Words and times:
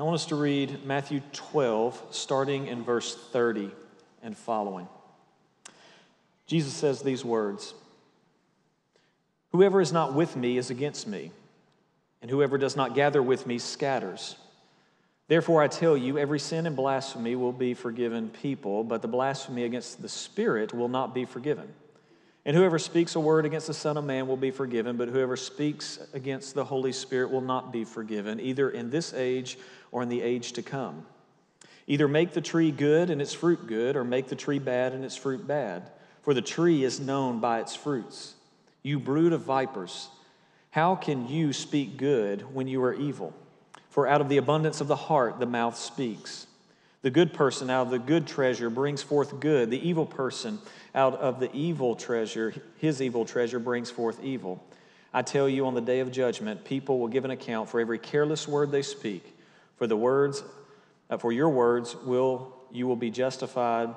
I 0.00 0.02
want 0.02 0.14
us 0.14 0.24
to 0.26 0.34
read 0.34 0.86
Matthew 0.86 1.20
12, 1.34 2.06
starting 2.10 2.68
in 2.68 2.82
verse 2.82 3.14
30 3.14 3.70
and 4.22 4.34
following. 4.34 4.88
Jesus 6.46 6.72
says 6.72 7.02
these 7.02 7.22
words 7.22 7.74
Whoever 9.52 9.78
is 9.78 9.92
not 9.92 10.14
with 10.14 10.36
me 10.36 10.56
is 10.56 10.70
against 10.70 11.06
me, 11.06 11.32
and 12.22 12.30
whoever 12.30 12.56
does 12.56 12.76
not 12.76 12.94
gather 12.94 13.22
with 13.22 13.46
me 13.46 13.58
scatters. 13.58 14.36
Therefore, 15.28 15.62
I 15.62 15.68
tell 15.68 15.98
you, 15.98 16.16
every 16.16 16.40
sin 16.40 16.66
and 16.66 16.74
blasphemy 16.74 17.36
will 17.36 17.52
be 17.52 17.74
forgiven 17.74 18.30
people, 18.30 18.82
but 18.84 19.02
the 19.02 19.08
blasphemy 19.08 19.64
against 19.64 20.00
the 20.00 20.08
Spirit 20.08 20.72
will 20.72 20.88
not 20.88 21.12
be 21.12 21.26
forgiven. 21.26 21.74
And 22.46 22.56
whoever 22.56 22.78
speaks 22.78 23.16
a 23.16 23.20
word 23.20 23.44
against 23.44 23.66
the 23.66 23.74
Son 23.74 23.96
of 23.96 24.04
Man 24.04 24.26
will 24.26 24.36
be 24.36 24.50
forgiven, 24.50 24.96
but 24.96 25.08
whoever 25.08 25.36
speaks 25.36 25.98
against 26.14 26.54
the 26.54 26.64
Holy 26.64 26.92
Spirit 26.92 27.30
will 27.30 27.42
not 27.42 27.72
be 27.72 27.84
forgiven, 27.84 28.40
either 28.40 28.70
in 28.70 28.90
this 28.90 29.12
age 29.12 29.58
or 29.92 30.02
in 30.02 30.08
the 30.08 30.22
age 30.22 30.52
to 30.52 30.62
come. 30.62 31.04
Either 31.86 32.08
make 32.08 32.32
the 32.32 32.40
tree 32.40 32.70
good 32.70 33.10
and 33.10 33.20
its 33.20 33.34
fruit 33.34 33.66
good, 33.66 33.94
or 33.94 34.04
make 34.04 34.28
the 34.28 34.36
tree 34.36 34.58
bad 34.58 34.92
and 34.92 35.04
its 35.04 35.16
fruit 35.16 35.46
bad, 35.46 35.90
for 36.22 36.32
the 36.32 36.42
tree 36.42 36.82
is 36.82 36.98
known 36.98 37.40
by 37.40 37.60
its 37.60 37.74
fruits. 37.74 38.34
You 38.82 38.98
brood 38.98 39.32
of 39.32 39.42
vipers, 39.42 40.08
how 40.70 40.94
can 40.94 41.28
you 41.28 41.52
speak 41.52 41.96
good 41.96 42.54
when 42.54 42.68
you 42.68 42.82
are 42.84 42.94
evil? 42.94 43.34
For 43.90 44.06
out 44.06 44.20
of 44.20 44.28
the 44.28 44.36
abundance 44.36 44.80
of 44.80 44.86
the 44.86 44.96
heart 44.96 45.40
the 45.40 45.46
mouth 45.46 45.76
speaks. 45.76 46.46
The 47.02 47.10
good 47.10 47.32
person 47.32 47.70
out 47.70 47.86
of 47.86 47.90
the 47.90 47.98
good 47.98 48.26
treasure 48.26 48.68
brings 48.68 49.02
forth 49.02 49.40
good. 49.40 49.70
The 49.70 49.88
evil 49.88 50.04
person 50.04 50.58
out 50.94 51.14
of 51.14 51.40
the 51.40 51.50
evil 51.54 51.94
treasure, 51.94 52.54
his 52.76 53.00
evil 53.00 53.24
treasure 53.24 53.58
brings 53.58 53.90
forth 53.90 54.22
evil. 54.22 54.62
I 55.12 55.22
tell 55.22 55.48
you, 55.48 55.66
on 55.66 55.74
the 55.74 55.80
day 55.80 56.00
of 56.00 56.12
judgment, 56.12 56.64
people 56.64 56.98
will 56.98 57.08
give 57.08 57.24
an 57.24 57.30
account 57.30 57.68
for 57.68 57.80
every 57.80 57.98
careless 57.98 58.46
word 58.46 58.70
they 58.70 58.82
speak. 58.82 59.36
For 59.76 59.86
the 59.86 59.96
words, 59.96 60.42
uh, 61.08 61.16
for 61.16 61.32
your 61.32 61.48
words 61.48 61.96
will 61.96 62.54
you 62.70 62.86
will 62.86 62.96
be 62.96 63.10
justified, 63.10 63.88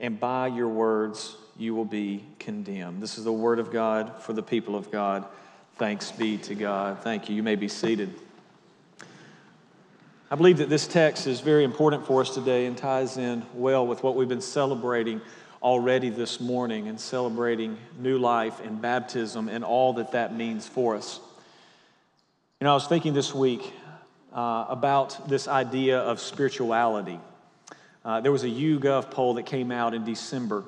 and 0.00 0.20
by 0.20 0.48
your 0.48 0.68
words 0.68 1.36
you 1.56 1.74
will 1.74 1.84
be 1.84 2.24
condemned. 2.38 3.02
This 3.02 3.16
is 3.16 3.24
the 3.24 3.32
word 3.32 3.58
of 3.58 3.72
God 3.72 4.20
for 4.20 4.32
the 4.32 4.42
people 4.42 4.76
of 4.76 4.90
God. 4.90 5.24
Thanks 5.76 6.12
be 6.12 6.36
to 6.38 6.54
God. 6.54 7.00
Thank 7.00 7.28
you. 7.28 7.36
You 7.36 7.42
may 7.42 7.56
be 7.56 7.68
seated. 7.68 8.14
I 10.34 10.36
believe 10.36 10.58
that 10.58 10.68
this 10.68 10.88
text 10.88 11.28
is 11.28 11.40
very 11.40 11.62
important 11.62 12.08
for 12.08 12.20
us 12.20 12.34
today 12.34 12.66
and 12.66 12.76
ties 12.76 13.18
in 13.18 13.46
well 13.54 13.86
with 13.86 14.02
what 14.02 14.16
we've 14.16 14.28
been 14.28 14.40
celebrating 14.40 15.20
already 15.62 16.10
this 16.10 16.40
morning 16.40 16.88
and 16.88 16.98
celebrating 17.00 17.78
new 18.00 18.18
life 18.18 18.58
and 18.58 18.82
baptism 18.82 19.48
and 19.48 19.62
all 19.62 19.92
that 19.92 20.10
that 20.10 20.34
means 20.34 20.66
for 20.66 20.96
us. 20.96 21.20
You 22.60 22.64
know, 22.64 22.72
I 22.72 22.74
was 22.74 22.88
thinking 22.88 23.14
this 23.14 23.32
week 23.32 23.72
uh, 24.32 24.66
about 24.68 25.28
this 25.28 25.46
idea 25.46 26.00
of 26.00 26.18
spirituality. 26.18 27.20
Uh, 28.04 28.20
there 28.20 28.32
was 28.32 28.42
a 28.42 28.48
YouGov 28.48 29.12
poll 29.12 29.34
that 29.34 29.46
came 29.46 29.70
out 29.70 29.94
in 29.94 30.04
December 30.04 30.64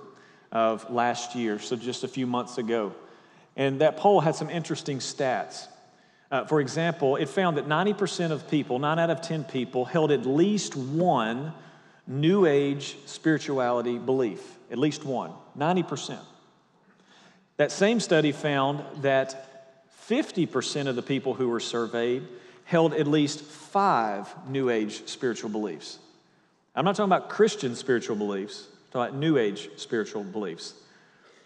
of 0.52 0.88
last 0.92 1.34
year, 1.34 1.58
so 1.58 1.74
just 1.74 2.04
a 2.04 2.08
few 2.08 2.28
months 2.28 2.58
ago. 2.58 2.94
And 3.56 3.80
that 3.80 3.96
poll 3.96 4.20
had 4.20 4.36
some 4.36 4.48
interesting 4.48 5.00
stats. 5.00 5.66
Uh, 6.36 6.44
for 6.44 6.60
example, 6.60 7.16
it 7.16 7.30
found 7.30 7.56
that 7.56 7.66
90% 7.66 8.30
of 8.30 8.50
people, 8.50 8.78
9 8.78 8.98
out 8.98 9.08
of 9.08 9.22
10 9.22 9.44
people, 9.44 9.86
held 9.86 10.12
at 10.12 10.26
least 10.26 10.76
one 10.76 11.54
New 12.06 12.44
Age 12.44 12.94
spirituality 13.06 13.96
belief. 13.96 14.42
At 14.70 14.76
least 14.76 15.02
one. 15.06 15.32
90%. 15.56 16.18
That 17.56 17.72
same 17.72 18.00
study 18.00 18.32
found 18.32 18.84
that 19.00 19.88
50% 20.06 20.88
of 20.88 20.94
the 20.94 21.00
people 21.00 21.32
who 21.32 21.48
were 21.48 21.58
surveyed 21.58 22.28
held 22.64 22.92
at 22.92 23.06
least 23.06 23.40
five 23.40 24.28
New 24.46 24.68
Age 24.68 25.08
spiritual 25.08 25.48
beliefs. 25.48 25.98
I'm 26.74 26.84
not 26.84 26.96
talking 26.96 27.10
about 27.10 27.30
Christian 27.30 27.74
spiritual 27.74 28.16
beliefs, 28.16 28.66
I'm 28.68 28.92
talking 28.92 29.08
about 29.08 29.18
New 29.18 29.38
Age 29.38 29.70
spiritual 29.76 30.22
beliefs. 30.22 30.74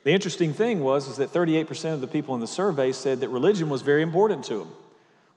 The 0.02 0.10
interesting 0.10 0.52
thing 0.52 0.80
was 0.80 1.06
is 1.06 1.18
that 1.18 1.32
38% 1.32 1.92
of 1.92 2.00
the 2.00 2.08
people 2.08 2.34
in 2.34 2.40
the 2.40 2.48
survey 2.48 2.90
said 2.90 3.20
that 3.20 3.28
religion 3.28 3.68
was 3.68 3.82
very 3.82 4.02
important 4.02 4.44
to 4.46 4.58
them, 4.58 4.68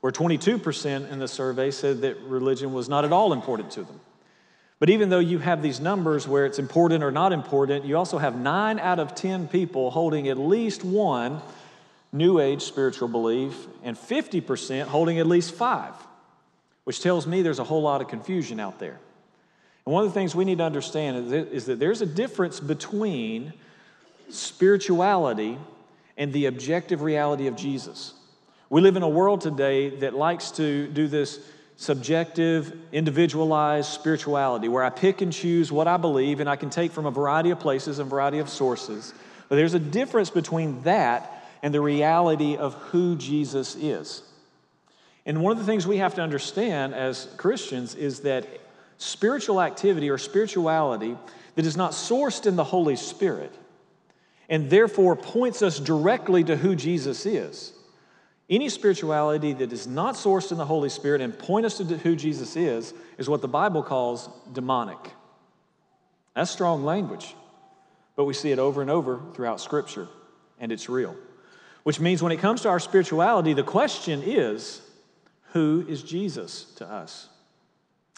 where 0.04 0.12
22% 0.12 1.10
in 1.10 1.20
the 1.20 1.30
survey 1.30 1.72
said 1.72 2.02
that 2.02 2.20
religion 2.24 2.74
was 2.74 2.90
not 2.90 3.06
at 3.06 3.14
all 3.14 3.32
important 3.32 3.72
to 3.72 3.84
them. 3.84 4.02
But 4.78 4.90
even 4.90 5.08
though 5.08 5.20
you 5.20 5.40
have 5.40 5.62
these 5.62 5.80
numbers 5.80 6.28
where 6.28 6.46
it's 6.46 6.60
important 6.60 7.06
or 7.06 7.12
not 7.12 7.32
important, 7.32 7.86
you 7.86 7.96
also 7.96 8.18
have 8.18 8.38
9 8.38 8.80
out 8.80 9.00
of 9.00 9.16
10 9.16 9.48
people 9.48 9.92
holding 9.92 10.28
at 10.28 10.38
least 10.38 10.84
one 10.84 11.40
New 12.12 12.42
Age 12.42 12.64
spiritual 12.64 13.08
belief 13.08 13.56
and 13.82 13.96
50% 13.96 14.88
holding 14.88 15.20
at 15.20 15.26
least 15.26 15.54
5, 15.54 15.94
which 16.84 17.00
tells 17.00 17.26
me 17.26 17.42
there's 17.42 17.60
a 17.60 17.64
whole 17.64 17.82
lot 17.82 18.02
of 18.02 18.10
confusion 18.10 18.60
out 18.60 18.80
there. 18.80 19.00
And 19.86 19.94
one 19.94 20.04
of 20.04 20.10
the 20.10 20.14
things 20.14 20.36
we 20.36 20.44
need 20.44 20.58
to 20.58 20.66
understand 20.66 21.34
is 21.34 21.68
that 21.68 21.80
there's 21.80 22.02
a 22.02 22.06
difference 22.06 22.60
between 22.60 23.54
spirituality 24.30 25.58
and 26.18 26.34
the 26.34 26.48
objective 26.48 27.04
reality 27.04 27.48
of 27.48 27.56
Jesus. 27.56 28.16
We 28.70 28.82
live 28.82 28.96
in 28.96 29.04
a 29.04 29.10
world 29.10 29.42
today 29.42 29.90
that 29.98 30.14
likes 30.14 30.52
to 30.52 30.88
do 30.88 31.08
this 31.08 31.40
subjective, 31.76 32.74
individualized 32.92 33.90
spirituality 33.90 34.68
where 34.68 34.84
I 34.84 34.90
pick 34.90 35.22
and 35.22 35.34
choose 35.34 35.72
what 35.72 35.88
I 35.88 35.98
believe 35.98 36.40
and 36.40 36.50
I 36.50 36.56
can 36.56 36.70
take 36.70 36.92
from 36.92 37.06
a 37.06 37.12
variety 37.12 37.50
of 37.50 37.60
places 37.60 38.00
and 38.00 38.10
variety 38.10 38.40
of 38.40 38.50
sources. 38.50 39.14
But 39.50 39.56
there's 39.56 39.74
a 39.74 39.80
difference 39.80 40.30
between 40.30 40.82
that 40.84 41.46
and 41.62 41.74
the 41.74 41.82
reality 41.82 42.56
of 42.56 42.74
who 42.76 43.16
Jesus 43.16 43.76
is. 43.76 44.24
And 45.26 45.42
one 45.42 45.52
of 45.52 45.60
the 45.60 45.66
things 45.66 45.88
we 45.88 45.98
have 45.98 46.16
to 46.16 46.22
understand 46.22 46.94
as 46.94 47.28
Christians 47.38 47.96
is 47.96 48.22
that 48.22 48.48
spiritual 48.98 49.62
activity 49.62 50.10
or 50.10 50.18
spirituality 50.18 51.18
that 51.56 51.66
is 51.66 51.78
not 51.78 51.92
sourced 51.92 52.46
in 52.46 52.56
the 52.56 52.64
Holy 52.64 52.96
Spirit 52.96 53.54
and 54.50 54.70
therefore 54.70 55.16
points 55.16 55.62
us 55.62 55.80
directly 55.80 56.44
to 56.44 56.56
who 56.58 56.76
Jesus 56.76 57.26
is. 57.26 57.74
Any 58.50 58.70
spirituality 58.70 59.54
that 59.54 59.72
is 59.72 59.88
not 59.88 60.16
sourced 60.16 60.52
in 60.52 60.58
the 60.58 60.66
Holy 60.66 60.90
Spirit 60.90 61.22
and 61.22 61.38
point 61.38 61.66
us 61.66 61.78
to 61.78 61.86
who 61.86 62.16
Jesus 62.16 62.56
is 62.56 62.94
is 63.18 63.30
what 63.30 63.42
the 63.42 63.48
Bible 63.48 63.84
calls 63.84 64.30
demonic. 64.52 64.98
That's 66.36 66.52
strong 66.52 66.84
language, 66.84 67.36
but 68.16 68.26
we 68.26 68.34
see 68.34 68.52
it 68.52 68.60
over 68.60 68.82
and 68.82 68.92
over 68.92 69.22
throughout 69.34 69.62
Scripture, 69.62 70.08
and 70.60 70.72
it's 70.72 70.90
real. 70.90 71.16
Which 71.84 72.00
means 72.00 72.22
when 72.22 72.32
it 72.32 72.40
comes 72.40 72.62
to 72.62 72.70
our 72.70 72.80
spirituality, 72.80 73.54
the 73.54 73.64
question 73.64 74.22
is 74.24 74.82
who 75.52 75.86
is 75.88 76.02
Jesus 76.02 76.66
to 76.76 76.88
us? 76.88 77.30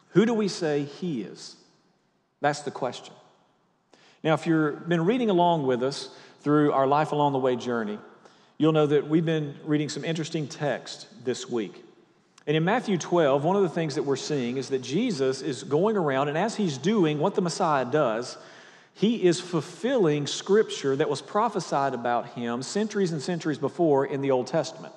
Who 0.10 0.26
do 0.26 0.34
we 0.34 0.48
say 0.48 0.86
he 0.86 1.22
is? 1.22 1.56
That's 2.42 2.62
the 2.62 2.72
question. 2.72 3.14
Now, 4.24 4.34
if 4.34 4.48
you've 4.48 4.88
been 4.88 5.06
reading 5.06 5.30
along 5.30 5.68
with 5.68 5.84
us 5.84 6.10
through 6.42 6.72
our 6.72 6.88
Life 6.88 7.12
Along 7.12 7.34
the 7.34 7.40
Way 7.40 7.58
journey, 7.58 8.00
you'll 8.58 8.72
know 8.72 8.88
that 8.88 9.08
we've 9.08 9.26
been 9.26 9.56
reading 9.66 9.90
some 9.90 10.06
interesting 10.06 10.48
text 10.48 11.08
this 11.24 11.50
week. 11.50 11.84
And 12.48 12.56
in 12.56 12.64
Matthew 12.64 12.98
12, 12.98 13.44
one 13.44 13.56
of 13.56 13.64
the 13.64 13.70
things 13.70 13.96
that 13.96 14.04
we're 14.04 14.16
seeing 14.16 14.58
is 14.58 14.70
that 14.70 14.82
Jesus 14.82 15.42
is 15.42 15.64
going 15.64 15.98
around, 15.98 16.30
and 16.30 16.38
as 16.38 16.56
he's 16.56 16.78
doing 16.78 17.18
what 17.20 17.36
the 17.36 17.42
Messiah 17.42 17.86
does, 17.86 18.38
he 18.94 19.24
is 19.24 19.42
fulfilling 19.42 20.26
scripture 20.28 20.96
that 20.96 21.10
was 21.10 21.22
prophesied 21.22 21.94
about 21.94 22.30
him 22.30 22.62
centuries 22.62 23.12
and 23.12 23.22
centuries 23.22 23.58
before 23.58 24.06
in 24.06 24.22
the 24.22 24.32
Old 24.32 24.48
Testament. 24.48 24.94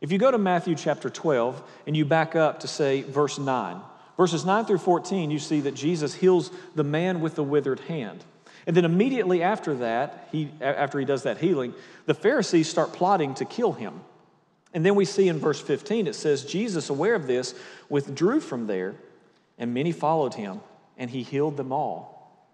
If 0.00 0.12
you 0.12 0.18
go 0.18 0.30
to 0.30 0.38
Matthew 0.38 0.74
chapter 0.74 1.08
12 1.08 1.62
and 1.86 1.96
you 1.96 2.04
back 2.04 2.34
up 2.34 2.60
to 2.60 2.68
say 2.68 3.02
verse 3.02 3.38
9, 3.38 3.80
verses 4.16 4.44
9 4.44 4.64
through 4.64 4.78
14, 4.78 5.30
you 5.30 5.38
see 5.38 5.60
that 5.60 5.74
Jesus 5.74 6.14
heals 6.14 6.50
the 6.74 6.84
man 6.84 7.20
with 7.20 7.34
the 7.34 7.44
withered 7.44 7.80
hand. 7.80 8.24
And 8.66 8.76
then 8.76 8.84
immediately 8.84 9.42
after 9.42 9.74
that, 9.76 10.28
he, 10.32 10.50
after 10.60 10.98
he 10.98 11.04
does 11.04 11.22
that 11.22 11.38
healing, 11.38 11.74
the 12.06 12.14
Pharisees 12.14 12.68
start 12.68 12.92
plotting 12.92 13.34
to 13.34 13.44
kill 13.44 13.72
him. 13.72 14.00
And 14.72 14.86
then 14.86 14.94
we 14.94 15.04
see 15.04 15.28
in 15.28 15.38
verse 15.38 15.60
15, 15.60 16.06
it 16.06 16.14
says, 16.14 16.44
Jesus, 16.44 16.90
aware 16.90 17.14
of 17.14 17.26
this, 17.26 17.54
withdrew 17.88 18.40
from 18.40 18.66
there, 18.66 18.94
and 19.58 19.74
many 19.74 19.92
followed 19.92 20.34
him, 20.34 20.60
and 20.96 21.10
he 21.10 21.22
healed 21.22 21.56
them 21.56 21.72
all. 21.72 22.46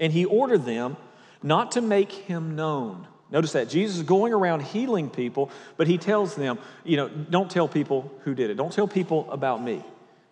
And 0.00 0.12
he 0.12 0.24
ordered 0.24 0.64
them 0.64 0.96
not 1.42 1.72
to 1.72 1.80
make 1.80 2.10
him 2.10 2.56
known. 2.56 3.06
Notice 3.30 3.52
that 3.52 3.68
Jesus 3.68 3.98
is 3.98 4.02
going 4.02 4.32
around 4.32 4.62
healing 4.62 5.08
people, 5.08 5.50
but 5.76 5.86
he 5.86 5.98
tells 5.98 6.34
them, 6.34 6.58
you 6.82 6.96
know, 6.96 7.08
don't 7.08 7.50
tell 7.50 7.68
people 7.68 8.12
who 8.24 8.34
did 8.34 8.50
it. 8.50 8.56
Don't 8.56 8.72
tell 8.72 8.88
people 8.88 9.30
about 9.30 9.62
me. 9.62 9.84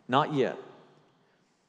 Not 0.09 0.35
yet. 0.35 0.57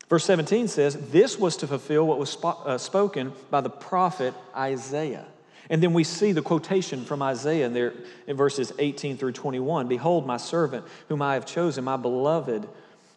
Verse 0.09 0.25
17 0.25 0.67
says, 0.67 0.95
This 1.11 1.37
was 1.37 1.55
to 1.57 1.67
fulfill 1.67 2.07
what 2.07 2.17
was 2.17 2.35
uh, 2.43 2.77
spoken 2.77 3.31
by 3.51 3.61
the 3.61 3.69
prophet 3.69 4.33
Isaiah. 4.55 5.25
And 5.69 5.83
then 5.83 5.93
we 5.93 6.03
see 6.03 6.31
the 6.31 6.41
quotation 6.41 7.05
from 7.05 7.21
Isaiah 7.21 7.67
in 7.67 7.73
there 7.73 7.93
in 8.25 8.35
verses 8.35 8.73
18 8.79 9.17
through 9.17 9.33
21 9.33 9.87
Behold, 9.87 10.25
my 10.25 10.37
servant, 10.37 10.83
whom 11.09 11.21
I 11.21 11.35
have 11.35 11.45
chosen, 11.45 11.83
my 11.83 11.95
beloved, 11.95 12.67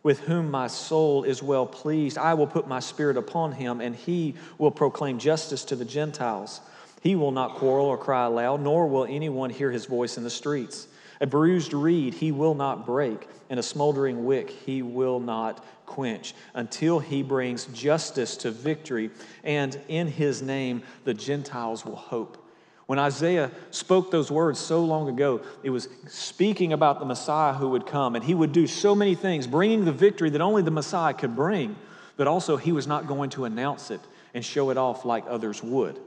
with 0.03 0.21
whom 0.21 0.51
my 0.51 0.67
soul 0.67 1.25
is 1.25 1.43
well 1.43 1.65
pleased. 1.65 2.19
I 2.19 2.35
will 2.35 2.47
put 2.47 2.69
my 2.69 2.81
spirit 2.81 3.17
upon 3.17 3.53
him, 3.53 3.81
and 3.81 3.97
he 3.97 4.35
will 4.59 4.71
proclaim 4.71 5.19
justice 5.19 5.65
to 5.67 5.77
the 5.77 5.87
Gentiles. 5.87 6.61
He 7.01 7.17
will 7.17 7.33
not 7.33 7.55
quarrel 7.55 7.87
or 7.87 7.97
cry 7.97 8.27
aloud, 8.27 8.61
nor 8.61 8.87
will 8.87 9.07
anyone 9.07 9.49
hear 9.49 9.71
his 9.71 9.87
voice 9.87 10.19
in 10.19 10.25
the 10.25 10.31
streets. 10.31 10.89
A 11.23 11.27
bruised 11.27 11.73
reed 11.73 12.15
he 12.15 12.33
will 12.33 12.55
not 12.55 12.85
break, 12.85 13.29
and 13.49 13.61
a 13.61 13.63
smoldering 13.63 14.25
wick 14.25 14.51
he 14.51 14.83
will 14.83 15.21
not 15.21 15.65
quench 15.87 16.35
until 16.53 16.99
he 16.99 17.23
brings 17.23 17.67
justice 17.67 18.37
to 18.39 18.51
victory, 18.51 19.11
and 19.45 19.81
in 19.87 20.09
his 20.09 20.43
name 20.43 20.83
the 21.05 21.15
Gentiles 21.15 21.87
will 21.87 21.97
hope. 21.97 22.39
When 22.87 22.99
Isaiah 22.99 23.53
spoke 23.71 24.11
those 24.11 24.33
words 24.33 24.59
so 24.59 24.85
long 24.85 25.09
ago, 25.09 25.43
it 25.63 25.71
was 25.71 25.89
speaking 26.09 26.73
about 26.73 26.99
the 26.99 27.07
Messiah 27.07 27.55
who 27.55 27.69
would 27.69 27.87
come, 27.87 28.17
and 28.17 28.25
he 28.25 28.35
would 28.35 28.51
do 28.51 28.67
so 28.67 28.93
many 28.95 29.15
things, 29.15 29.47
bringing 29.47 29.85
the 29.85 29.93
victory 29.93 30.29
that 30.31 30.41
only 30.41 30.63
the 30.63 30.73
Messiah 30.73 31.15
could 31.15 31.37
bring, 31.37 31.77
but 32.17 32.27
also 32.27 32.57
he 32.57 32.73
was 32.73 32.89
not 32.89 33.07
going 33.07 33.31
to 33.31 33.45
announce 33.45 33.93
it 33.93 34.01
and 34.35 34.45
show 34.45 34.71
it 34.71 34.77
off 34.77 35.05
like 35.05 35.25
others 35.29 35.63
would. 35.63 36.01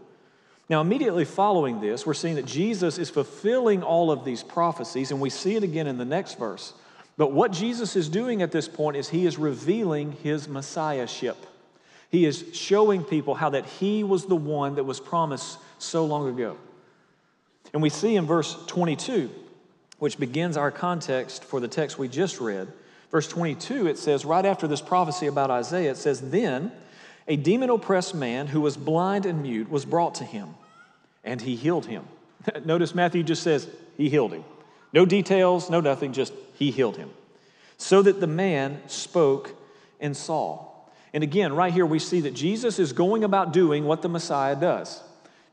Now, 0.67 0.81
immediately 0.81 1.25
following 1.25 1.79
this, 1.79 2.05
we're 2.05 2.15
seeing 2.15 2.35
that 2.35 2.45
Jesus 2.45 2.97
is 2.97 3.09
fulfilling 3.09 3.83
all 3.83 4.09
of 4.09 4.25
these 4.25 4.41
prophecies, 4.41 5.11
and 5.11 5.21
we 5.21 5.29
see 5.29 5.55
it 5.55 5.63
again 5.63 5.85
in 5.85 5.97
the 5.97 6.05
next 6.05 6.39
verse. 6.39 6.73
But 7.17 7.31
what 7.31 7.51
Jesus 7.51 7.95
is 7.95 8.09
doing 8.09 8.41
at 8.41 8.51
this 8.51 8.67
point 8.67 8.97
is 8.97 9.09
he 9.09 9.25
is 9.25 9.37
revealing 9.37 10.13
his 10.23 10.47
messiahship. 10.47 11.37
He 12.09 12.25
is 12.25 12.45
showing 12.53 13.03
people 13.03 13.35
how 13.35 13.49
that 13.51 13.65
he 13.65 14.03
was 14.03 14.25
the 14.25 14.35
one 14.35 14.75
that 14.75 14.83
was 14.83 14.99
promised 14.99 15.59
so 15.77 16.05
long 16.05 16.29
ago. 16.29 16.57
And 17.73 17.81
we 17.81 17.89
see 17.89 18.15
in 18.15 18.25
verse 18.25 18.57
22, 18.67 19.29
which 19.99 20.17
begins 20.17 20.57
our 20.57 20.71
context 20.71 21.43
for 21.43 21.59
the 21.59 21.67
text 21.67 21.99
we 21.99 22.07
just 22.07 22.39
read, 22.39 22.71
verse 23.11 23.27
22, 23.27 23.87
it 23.87 23.97
says, 23.97 24.25
right 24.25 24.45
after 24.45 24.67
this 24.67 24.81
prophecy 24.81 25.27
about 25.27 25.51
Isaiah, 25.51 25.91
it 25.91 25.97
says, 25.97 26.31
Then 26.31 26.71
a 27.27 27.35
demon 27.35 27.69
oppressed 27.69 28.13
man 28.13 28.47
who 28.47 28.61
was 28.61 28.77
blind 28.77 29.25
and 29.25 29.41
mute 29.41 29.69
was 29.69 29.85
brought 29.85 30.15
to 30.15 30.23
him, 30.23 30.55
and 31.23 31.41
he 31.41 31.55
healed 31.55 31.85
him. 31.85 32.05
Notice 32.65 32.93
Matthew 32.93 33.23
just 33.23 33.43
says, 33.43 33.67
He 33.97 34.09
healed 34.09 34.31
him. 34.31 34.43
No 34.93 35.05
details, 35.05 35.69
no 35.69 35.81
nothing, 35.81 36.13
just 36.13 36.33
He 36.53 36.71
healed 36.71 36.97
him. 36.97 37.09
So 37.77 38.01
that 38.01 38.21
the 38.21 38.27
man 38.27 38.81
spoke 38.87 39.53
and 39.99 40.15
saw. 40.15 40.67
And 41.13 41.23
again, 41.23 41.53
right 41.53 41.73
here, 41.73 41.85
we 41.85 41.99
see 41.99 42.21
that 42.21 42.33
Jesus 42.33 42.77
is 42.79 42.93
going 42.93 43.23
about 43.23 43.53
doing 43.53 43.85
what 43.85 44.01
the 44.01 44.09
Messiah 44.09 44.55
does. 44.55 45.01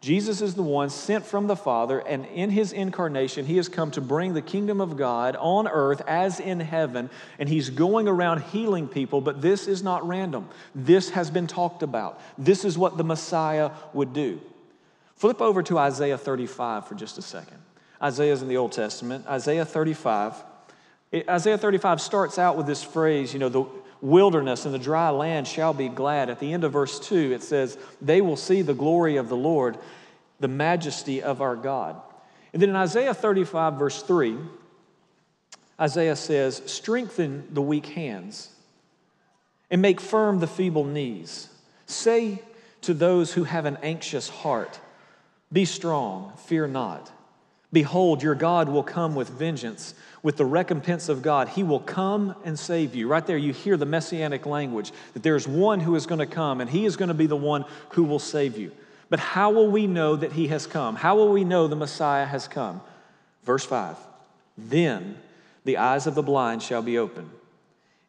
Jesus 0.03 0.43
is 0.43 0.55
the 0.55 0.65
one 0.65 0.91
sent 0.91 1.25
from 1.25 1.47
the 1.47 1.55
Father, 1.55 2.01
and 2.01 2.27
in 2.27 2.51
his 2.51 2.73
incarnation, 2.73 3.47
he 3.47 3.57
has 3.57 3.69
come 3.69 3.93
to 3.93 4.01
bring 4.01 4.35
the 4.35 4.43
kingdom 4.43 4.81
of 4.81 4.97
God 4.97 5.37
on 5.37 5.69
earth 5.69 6.03
as 6.09 6.41
in 6.41 6.59
heaven, 6.59 7.09
and 7.39 7.49
he's 7.49 7.71
going 7.71 8.09
around 8.09 8.43
healing 8.43 8.89
people, 8.89 9.21
but 9.21 9.41
this 9.41 9.69
is 9.69 9.81
not 9.81 10.07
random. 10.07 10.49
This 10.75 11.11
has 11.11 11.31
been 11.31 11.47
talked 11.47 11.85
about. 11.85 12.21
This 12.37 12.65
is 12.65 12.77
what 12.77 12.97
the 12.97 13.05
Messiah 13.05 13.71
would 13.93 14.13
do. 14.13 14.41
Flip 15.15 15.41
over 15.41 15.63
to 15.63 15.79
Isaiah 15.79 16.19
35 16.19 16.89
for 16.89 16.97
just 16.97 17.17
a 17.17 17.23
second. 17.23 17.59
Isaiah's 18.03 18.43
in 18.43 18.49
the 18.49 18.57
Old 18.57 18.73
Testament. 18.73 19.25
Isaiah 19.29 19.65
35. 19.65 20.35
Isaiah 21.29 21.59
35 21.59 22.01
starts 22.01 22.41
out 22.41 22.57
with 22.57 22.67
this 22.67 22.83
phrase, 22.83 23.33
you 23.33 23.39
know, 23.39 23.49
the 23.49 23.65
wilderness 24.03 24.67
and 24.67 24.75
the 24.75 24.79
dry 24.79 25.09
land 25.09 25.49
shall 25.49 25.73
be 25.73 25.89
glad. 25.89 26.29
At 26.29 26.41
the 26.41 26.53
end 26.53 26.65
of 26.65 26.73
verse 26.73 27.01
2, 27.01 27.33
it 27.33 27.43
says, 27.43 27.79
They 28.03 28.21
will 28.21 28.37
see 28.37 28.61
the 28.61 28.75
glory 28.75 29.17
of 29.17 29.31
the 29.31 29.37
Lord, 29.37 29.79
the 30.41 30.49
majesty 30.49 31.23
of 31.23 31.41
our 31.41 31.57
God. 31.57 31.97
And 32.53 32.61
then 32.61 32.69
in 32.69 32.77
Isaiah 32.77 33.15
35, 33.15 33.75
verse 33.75 34.03
3, 34.03 34.37
Isaiah 35.81 36.17
says, 36.17 36.63
Strengthen 36.67 37.49
the 37.51 37.63
weak 37.63 37.87
hands 37.87 38.51
and 39.71 39.81
make 39.81 40.01
firm 40.01 40.41
the 40.41 40.47
feeble 40.47 40.85
knees. 40.85 41.49
Say 41.87 42.43
to 42.83 42.93
those 42.93 43.33
who 43.33 43.45
have 43.45 43.65
an 43.65 43.79
anxious 43.83 44.29
heart, 44.29 44.81
Be 45.53 45.65
strong, 45.65 46.33
fear 46.37 46.67
not. 46.67 47.11
Behold, 47.73 48.23
your 48.23 48.35
God 48.35 48.69
will 48.69 48.83
come 48.83 49.15
with 49.15 49.31
vengeance 49.31 49.95
with 50.23 50.37
the 50.37 50.45
recompense 50.45 51.09
of 51.09 51.23
God. 51.23 51.49
He 51.49 51.63
will 51.63 51.81
come 51.81 52.35
and 52.45 52.59
save 52.59 52.95
you. 52.95 53.09
Right 53.09 53.27
there, 53.27 53.37
you 53.37 53.53
hear 53.53 53.77
the 53.77 53.87
messianic 53.87 54.47
language 54.47 54.93
that 55.15 55.23
there's 55.23 55.49
one 55.49 55.81
who 55.81 55.97
is 55.97 56.07
going 56.07 56.21
to 56.21 56.27
come, 56.27 56.61
and 56.61 56.71
he 56.71 56.85
is 56.85 56.97
going 56.97 57.09
to 57.09 57.15
be 57.15 57.27
the 57.27 57.37
one 57.37 57.65
who 57.91 58.05
will 58.05 58.19
save 58.19 58.57
you. 58.57 58.71
But 59.09 59.19
how 59.19 59.51
will 59.51 59.71
we 59.71 59.87
know 59.87 60.17
that 60.17 60.33
he 60.33 60.49
has 60.49 60.67
come? 60.67 60.97
How 60.97 61.17
will 61.17 61.33
we 61.33 61.45
know 61.45 61.67
the 61.67 61.77
Messiah 61.77 62.25
has 62.25 62.47
come? 62.47 62.81
Verse 63.45 63.65
5 63.65 63.97
Then 64.57 65.17
the 65.65 65.79
eyes 65.79 66.07
of 66.07 66.15
the 66.15 66.23
blind 66.23 66.63
shall 66.63 66.83
be 66.83 66.99
opened, 66.99 67.31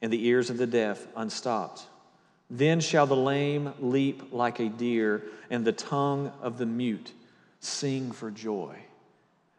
and 0.02 0.14
the 0.14 0.26
ears 0.28 0.50
of 0.50 0.58
the 0.58 0.68
deaf 0.68 1.06
unstopped. 1.16 1.84
Then 2.50 2.80
shall 2.80 3.08
the 3.08 3.16
lame 3.16 3.74
leap 3.80 4.32
like 4.32 4.60
a 4.60 4.70
deer, 4.70 5.24
and 5.50 5.66
the 5.66 5.72
tongue 5.72 6.32
of 6.42 6.58
the 6.58 6.66
mute 6.66 7.12
sing 7.60 8.12
for 8.12 8.30
joy. 8.30 8.78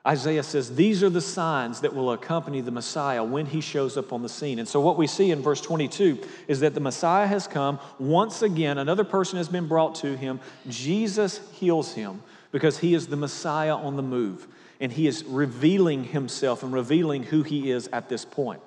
Isaiah 0.07 0.43
says 0.43 0.75
these 0.75 1.03
are 1.03 1.09
the 1.09 1.21
signs 1.21 1.81
that 1.81 1.95
will 1.95 2.13
accompany 2.13 2.61
the 2.61 2.71
Messiah 2.71 3.25
when 3.25 3.47
he 3.47 3.63
shows 3.63 3.97
up 3.97 4.13
on 4.13 4.23
the 4.23 4.29
scene. 4.29 4.59
And 4.59 4.69
so, 4.69 4.81
what 4.81 4.99
we 4.99 5.07
see 5.07 5.31
in 5.31 5.41
verse 5.41 5.63
22 5.63 6.19
is 6.47 6.61
that 6.61 6.75
the 6.75 6.81
Messiah 6.81 7.27
has 7.27 7.47
come. 7.47 7.79
Once 7.99 8.43
again, 8.43 8.77
another 8.77 9.05
person 9.05 9.39
has 9.39 9.49
been 9.49 9.67
brought 9.67 9.95
to 9.97 10.15
him. 10.17 10.41
Jesus 10.69 11.41
heals 11.53 11.95
him 11.95 12.23
because 12.53 12.79
he 12.79 12.93
is 12.93 13.07
the 13.07 13.17
Messiah 13.17 13.75
on 13.75 13.97
the 13.97 14.03
move. 14.03 14.47
And 14.79 14.93
he 14.93 15.07
is 15.07 15.25
revealing 15.25 16.05
himself 16.05 16.63
and 16.63 16.73
revealing 16.73 17.23
who 17.23 17.43
he 17.43 17.71
is 17.71 17.89
at 17.93 18.11
this 18.11 18.27
point. 18.27 18.61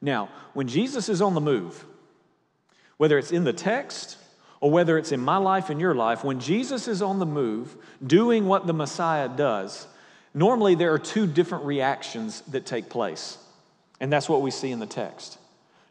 Now, 0.00 0.30
when 0.54 0.68
Jesus 0.68 1.08
is 1.10 1.20
on 1.20 1.34
the 1.34 1.40
move, 1.40 1.84
whether 2.96 3.18
it's 3.18 3.32
in 3.32 3.44
the 3.44 3.52
text 3.52 4.16
or 4.60 4.70
whether 4.70 4.96
it's 4.96 5.12
in 5.12 5.20
my 5.20 5.36
life 5.36 5.68
and 5.68 5.80
your 5.80 5.94
life, 5.94 6.24
when 6.24 6.40
Jesus 6.40 6.88
is 6.88 7.02
on 7.02 7.18
the 7.18 7.26
move 7.26 7.76
doing 8.04 8.46
what 8.46 8.66
the 8.66 8.72
Messiah 8.72 9.28
does, 9.28 9.86
Normally, 10.34 10.74
there 10.74 10.92
are 10.92 10.98
two 10.98 11.26
different 11.26 11.64
reactions 11.64 12.42
that 12.48 12.64
take 12.64 12.88
place, 12.88 13.38
and 14.00 14.12
that's 14.12 14.28
what 14.28 14.42
we 14.42 14.50
see 14.50 14.70
in 14.70 14.78
the 14.78 14.86
text. 14.86 15.38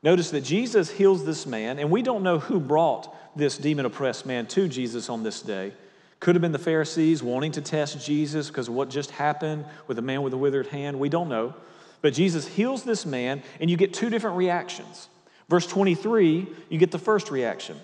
Notice 0.03 0.31
that 0.31 0.41
Jesus 0.41 0.89
heals 0.89 1.25
this 1.25 1.45
man, 1.45 1.77
and 1.77 1.91
we 1.91 2.01
don't 2.01 2.23
know 2.23 2.39
who 2.39 2.59
brought 2.59 3.15
this 3.38 3.57
demon 3.57 3.85
oppressed 3.85 4.25
man 4.25 4.47
to 4.47 4.67
Jesus 4.67 5.09
on 5.09 5.23
this 5.23 5.41
day. 5.41 5.73
Could 6.19 6.35
have 6.35 6.41
been 6.41 6.51
the 6.51 6.59
Pharisees 6.59 7.23
wanting 7.23 7.51
to 7.53 7.61
test 7.61 8.03
Jesus 8.03 8.47
because 8.47 8.67
of 8.67 8.73
what 8.73 8.89
just 8.89 9.11
happened 9.11 9.65
with 9.88 9.95
the 9.95 10.01
man 10.01 10.21
with 10.21 10.31
the 10.31 10.38
withered 10.38 10.67
hand. 10.67 10.99
We 10.99 11.09
don't 11.09 11.29
know. 11.29 11.53
But 12.01 12.13
Jesus 12.13 12.47
heals 12.47 12.83
this 12.83 13.05
man, 13.05 13.43
and 13.59 13.69
you 13.69 13.77
get 13.77 13.93
two 13.93 14.09
different 14.09 14.38
reactions. 14.38 15.07
Verse 15.49 15.67
23, 15.67 16.47
you 16.69 16.77
get 16.77 16.91
the 16.91 16.99
first 16.99 17.29
reaction. 17.29 17.77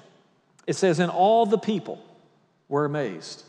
It 0.65 0.75
says, 0.75 0.99
And 0.99 1.11
all 1.11 1.45
the 1.45 1.57
people 1.57 2.03
were 2.67 2.85
amazed. 2.85 3.43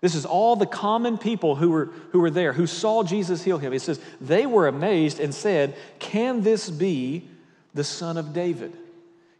This 0.00 0.14
is 0.14 0.26
all 0.26 0.56
the 0.56 0.66
common 0.66 1.16
people 1.18 1.56
who 1.56 1.70
were, 1.70 1.86
who 2.12 2.20
were 2.20 2.30
there, 2.30 2.52
who 2.52 2.66
saw 2.66 3.02
Jesus 3.02 3.42
heal 3.42 3.58
him. 3.58 3.72
He 3.72 3.78
says, 3.78 4.00
they 4.20 4.46
were 4.46 4.68
amazed 4.68 5.20
and 5.20 5.34
said, 5.34 5.74
Can 5.98 6.42
this 6.42 6.68
be 6.68 7.28
the 7.74 7.84
son 7.84 8.16
of 8.16 8.32
David? 8.32 8.76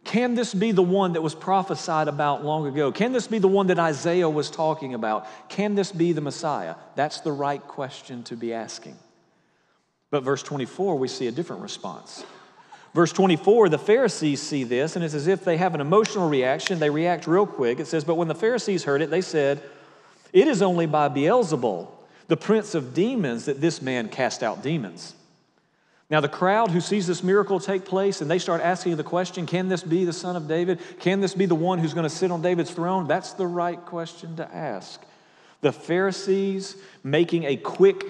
Can 0.03 0.35
this 0.35 0.53
be 0.53 0.71
the 0.71 0.81
one 0.81 1.13
that 1.13 1.21
was 1.21 1.35
prophesied 1.35 2.07
about 2.07 2.43
long 2.43 2.65
ago? 2.65 2.93
Can 2.93 3.11
this 3.11 3.27
be 3.27 3.39
the 3.39 3.47
one 3.49 3.67
that 3.67 3.77
Isaiah 3.77 4.29
was 4.29 4.49
talking 4.49 4.93
about? 4.93 5.27
Can 5.49 5.75
this 5.75 5.91
be 5.91 6.13
the 6.13 6.21
Messiah? 6.21 6.75
That's 6.95 7.19
the 7.19 7.33
right 7.33 7.61
question 7.61 8.23
to 8.23 8.37
be 8.37 8.53
asking. 8.53 8.95
But 10.09 10.23
verse 10.23 10.41
24, 10.43 10.97
we 10.97 11.09
see 11.09 11.27
a 11.27 11.31
different 11.31 11.61
response. 11.61 12.23
Verse 12.93 13.11
24, 13.11 13.67
the 13.67 13.77
Pharisees 13.77 14.41
see 14.41 14.63
this, 14.63 14.95
and 14.95 15.03
it's 15.03 15.13
as 15.13 15.27
if 15.27 15.43
they 15.43 15.57
have 15.57 15.75
an 15.75 15.81
emotional 15.81 16.29
reaction. 16.29 16.79
They 16.79 16.89
react 16.89 17.27
real 17.27 17.45
quick. 17.45 17.81
It 17.81 17.87
says, 17.87 18.05
But 18.05 18.15
when 18.15 18.29
the 18.29 18.33
Pharisees 18.33 18.85
heard 18.85 19.01
it, 19.01 19.09
they 19.09 19.21
said, 19.21 19.61
it 20.33 20.47
is 20.47 20.61
only 20.61 20.85
by 20.85 21.09
Beelzebul, 21.09 21.87
the 22.27 22.37
prince 22.37 22.75
of 22.75 22.93
demons, 22.93 23.45
that 23.45 23.61
this 23.61 23.81
man 23.81 24.09
cast 24.09 24.43
out 24.43 24.61
demons. 24.61 25.13
Now, 26.09 26.21
the 26.21 26.29
crowd 26.29 26.71
who 26.71 26.79
sees 26.79 27.05
this 27.05 27.21
miracle 27.21 27.59
take 27.59 27.83
place 27.83 28.21
and 28.21 28.31
they 28.31 28.39
start 28.39 28.61
asking 28.61 28.95
the 28.95 29.03
question 29.03 29.45
can 29.45 29.67
this 29.67 29.83
be 29.83 30.05
the 30.05 30.13
son 30.13 30.35
of 30.37 30.47
David? 30.47 30.79
Can 30.99 31.19
this 31.19 31.35
be 31.35 31.45
the 31.45 31.55
one 31.55 31.79
who's 31.79 31.93
going 31.93 32.05
to 32.05 32.09
sit 32.09 32.31
on 32.31 32.41
David's 32.41 32.71
throne? 32.71 33.07
That's 33.07 33.33
the 33.33 33.47
right 33.47 33.83
question 33.85 34.37
to 34.37 34.55
ask. 34.55 35.01
The 35.61 35.73
Pharisees 35.73 36.77
making 37.03 37.43
a 37.43 37.57
quick, 37.57 38.05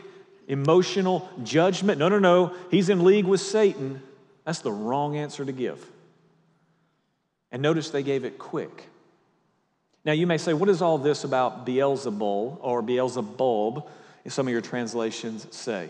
emotional 0.47 1.27
judgment 1.43 1.97
no, 1.97 2.07
no, 2.09 2.19
no, 2.19 2.53
he's 2.69 2.89
in 2.89 3.03
league 3.03 3.25
with 3.25 3.41
Satan. 3.41 4.01
That's 4.43 4.59
the 4.59 4.71
wrong 4.71 5.17
answer 5.17 5.43
to 5.43 5.51
give. 5.51 5.83
And 7.51 7.61
notice 7.61 7.89
they 7.89 8.03
gave 8.03 8.25
it 8.25 8.37
quick. 8.37 8.89
Now, 10.07 10.13
you 10.13 10.25
may 10.25 10.37
say, 10.37 10.53
what 10.53 10.69
is 10.69 10.81
all 10.81 10.97
this 10.97 11.25
about 11.25 11.65
Beelzebul 11.65 12.59
or 12.61 12.81
Beelzebub, 12.81 13.89
as 14.23 14.33
some 14.33 14.47
of 14.47 14.53
your 14.53 14.61
translations 14.61 15.45
say? 15.53 15.89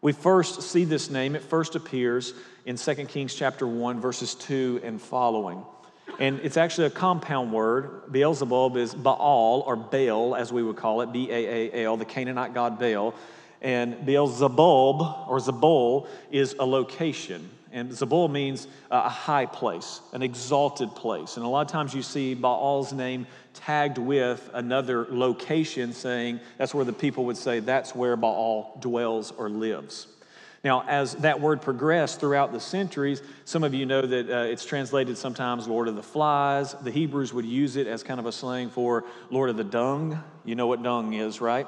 We 0.00 0.12
first 0.12 0.62
see 0.62 0.86
this 0.86 1.10
name, 1.10 1.36
it 1.36 1.42
first 1.42 1.76
appears 1.76 2.32
in 2.64 2.76
2 2.76 2.94
Kings 3.04 3.34
chapter 3.34 3.66
1, 3.66 4.00
verses 4.00 4.34
2 4.36 4.80
and 4.82 4.98
following. 4.98 5.62
And 6.18 6.40
it's 6.42 6.56
actually 6.56 6.86
a 6.86 6.90
compound 6.90 7.52
word. 7.52 8.10
Beelzebub 8.10 8.78
is 8.78 8.94
Baal 8.94 9.62
or 9.66 9.76
Baal, 9.76 10.34
as 10.34 10.50
we 10.50 10.62
would 10.62 10.76
call 10.76 11.02
it, 11.02 11.12
B 11.12 11.30
A 11.30 11.74
A 11.74 11.84
L, 11.84 11.98
the 11.98 12.06
Canaanite 12.06 12.54
god 12.54 12.78
Baal. 12.78 13.14
And 13.60 14.06
Beelzebub 14.06 15.28
or 15.28 15.38
Zebul 15.38 16.06
is 16.30 16.56
a 16.58 16.64
location. 16.64 17.50
And 17.72 17.90
Zebul 17.90 18.30
means 18.30 18.68
a 18.90 19.08
high 19.08 19.46
place, 19.46 20.00
an 20.12 20.22
exalted 20.22 20.94
place. 20.94 21.36
And 21.36 21.44
a 21.44 21.48
lot 21.48 21.66
of 21.66 21.72
times 21.72 21.94
you 21.94 22.02
see 22.02 22.34
Baal's 22.34 22.92
name 22.92 23.26
tagged 23.54 23.98
with 23.98 24.50
another 24.52 25.06
location 25.08 25.92
saying 25.92 26.40
that's 26.58 26.74
where 26.74 26.84
the 26.84 26.92
people 26.92 27.24
would 27.26 27.36
say 27.36 27.60
that's 27.60 27.94
where 27.94 28.16
Baal 28.16 28.76
dwells 28.80 29.30
or 29.32 29.48
lives. 29.48 30.06
Now, 30.64 30.84
as 30.86 31.14
that 31.16 31.40
word 31.40 31.60
progressed 31.60 32.20
throughout 32.20 32.52
the 32.52 32.60
centuries, 32.60 33.20
some 33.44 33.64
of 33.64 33.74
you 33.74 33.84
know 33.84 34.02
that 34.02 34.30
uh, 34.30 34.44
it's 34.44 34.64
translated 34.64 35.18
sometimes 35.18 35.66
Lord 35.66 35.88
of 35.88 35.96
the 35.96 36.04
Flies. 36.04 36.74
The 36.74 36.90
Hebrews 36.92 37.32
would 37.32 37.44
use 37.44 37.74
it 37.74 37.88
as 37.88 38.04
kind 38.04 38.20
of 38.20 38.26
a 38.26 38.32
slang 38.32 38.70
for 38.70 39.04
Lord 39.28 39.50
of 39.50 39.56
the 39.56 39.64
Dung. 39.64 40.22
You 40.44 40.54
know 40.54 40.68
what 40.68 40.82
dung 40.82 41.14
is, 41.14 41.40
right? 41.40 41.66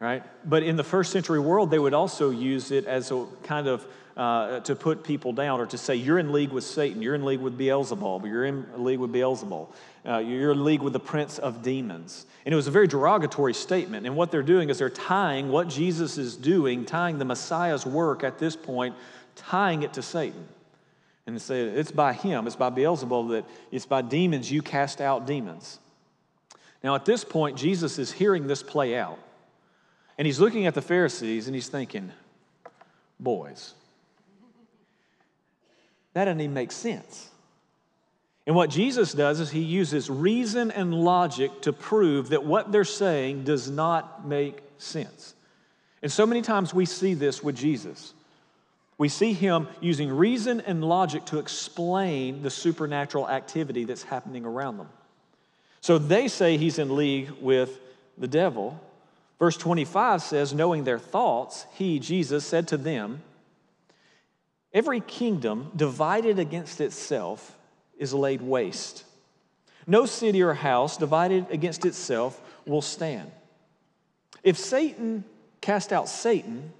Right? 0.00 0.22
But 0.44 0.62
in 0.62 0.76
the 0.76 0.84
first 0.84 1.10
century 1.10 1.40
world, 1.40 1.70
they 1.70 1.78
would 1.78 1.94
also 1.94 2.30
use 2.30 2.70
it 2.70 2.86
as 2.86 3.10
a 3.10 3.26
kind 3.42 3.66
of 3.66 3.84
uh, 4.18 4.58
to 4.60 4.74
put 4.74 5.04
people 5.04 5.32
down 5.32 5.60
or 5.60 5.66
to 5.66 5.78
say, 5.78 5.94
you're 5.94 6.18
in 6.18 6.32
league 6.32 6.50
with 6.50 6.64
Satan, 6.64 7.00
you're 7.00 7.14
in 7.14 7.24
league 7.24 7.40
with 7.40 7.56
Beelzebub, 7.56 8.26
you're 8.26 8.44
in 8.44 8.66
league 8.76 8.98
with 8.98 9.12
Beelzebub, 9.12 9.72
uh, 10.04 10.18
you're 10.18 10.50
in 10.50 10.64
league 10.64 10.82
with 10.82 10.92
the 10.92 11.00
prince 11.00 11.38
of 11.38 11.62
demons. 11.62 12.26
And 12.44 12.52
it 12.52 12.56
was 12.56 12.66
a 12.66 12.72
very 12.72 12.88
derogatory 12.88 13.54
statement. 13.54 14.06
And 14.06 14.16
what 14.16 14.32
they're 14.32 14.42
doing 14.42 14.70
is 14.70 14.78
they're 14.78 14.90
tying 14.90 15.50
what 15.50 15.68
Jesus 15.68 16.18
is 16.18 16.36
doing, 16.36 16.84
tying 16.84 17.18
the 17.18 17.24
Messiah's 17.24 17.86
work 17.86 18.24
at 18.24 18.40
this 18.40 18.56
point, 18.56 18.96
tying 19.36 19.84
it 19.84 19.92
to 19.92 20.02
Satan. 20.02 20.48
And 21.26 21.36
they 21.36 21.40
say, 21.40 21.60
it's 21.60 21.92
by 21.92 22.12
him, 22.12 22.48
it's 22.48 22.56
by 22.56 22.70
Beelzebub, 22.70 23.28
that 23.28 23.44
it's 23.70 23.86
by 23.86 24.02
demons 24.02 24.50
you 24.50 24.62
cast 24.62 25.00
out 25.00 25.26
demons. 25.26 25.78
Now, 26.82 26.96
at 26.96 27.04
this 27.04 27.22
point, 27.22 27.56
Jesus 27.56 28.00
is 28.00 28.10
hearing 28.10 28.48
this 28.48 28.64
play 28.64 28.96
out. 28.96 29.18
And 30.18 30.26
he's 30.26 30.40
looking 30.40 30.66
at 30.66 30.74
the 30.74 30.82
Pharisees 30.82 31.46
and 31.46 31.54
he's 31.54 31.68
thinking, 31.68 32.10
boys, 33.20 33.74
that 36.12 36.24
doesn't 36.24 36.40
even 36.40 36.54
make 36.54 36.72
sense. 36.72 37.30
And 38.46 38.56
what 38.56 38.70
Jesus 38.70 39.12
does 39.12 39.40
is 39.40 39.50
he 39.50 39.60
uses 39.60 40.10
reason 40.10 40.70
and 40.70 40.92
logic 40.92 41.60
to 41.62 41.72
prove 41.72 42.30
that 42.30 42.44
what 42.44 42.72
they're 42.72 42.84
saying 42.84 43.44
does 43.44 43.70
not 43.70 44.26
make 44.26 44.60
sense. 44.78 45.34
And 46.02 46.10
so 46.10 46.26
many 46.26 46.42
times 46.42 46.72
we 46.72 46.86
see 46.86 47.14
this 47.14 47.42
with 47.42 47.56
Jesus. 47.56 48.14
We 48.96 49.08
see 49.08 49.32
him 49.32 49.68
using 49.80 50.10
reason 50.10 50.60
and 50.62 50.82
logic 50.82 51.26
to 51.26 51.38
explain 51.38 52.42
the 52.42 52.50
supernatural 52.50 53.28
activity 53.28 53.84
that's 53.84 54.02
happening 54.02 54.44
around 54.44 54.78
them. 54.78 54.88
So 55.80 55.98
they 55.98 56.26
say 56.26 56.56
he's 56.56 56.78
in 56.78 56.96
league 56.96 57.30
with 57.40 57.78
the 58.16 58.26
devil. 58.26 58.80
Verse 59.38 59.56
25 59.56 60.22
says, 60.22 60.52
Knowing 60.52 60.84
their 60.84 60.98
thoughts, 60.98 61.66
he, 61.74 61.98
Jesus, 61.98 62.44
said 62.44 62.68
to 62.68 62.76
them, 62.76 63.22
Every 64.72 65.00
kingdom 65.00 65.70
divided 65.74 66.38
against 66.38 66.80
itself 66.80 67.56
is 67.98 68.12
laid 68.12 68.42
waste. 68.42 69.04
No 69.86 70.04
city 70.04 70.42
or 70.42 70.54
house 70.54 70.96
divided 70.96 71.46
against 71.50 71.86
itself 71.86 72.40
will 72.66 72.82
stand. 72.82 73.30
If 74.42 74.58
Satan 74.58 75.24
cast 75.60 75.92
out 75.92 76.08
Satan, 76.08 76.72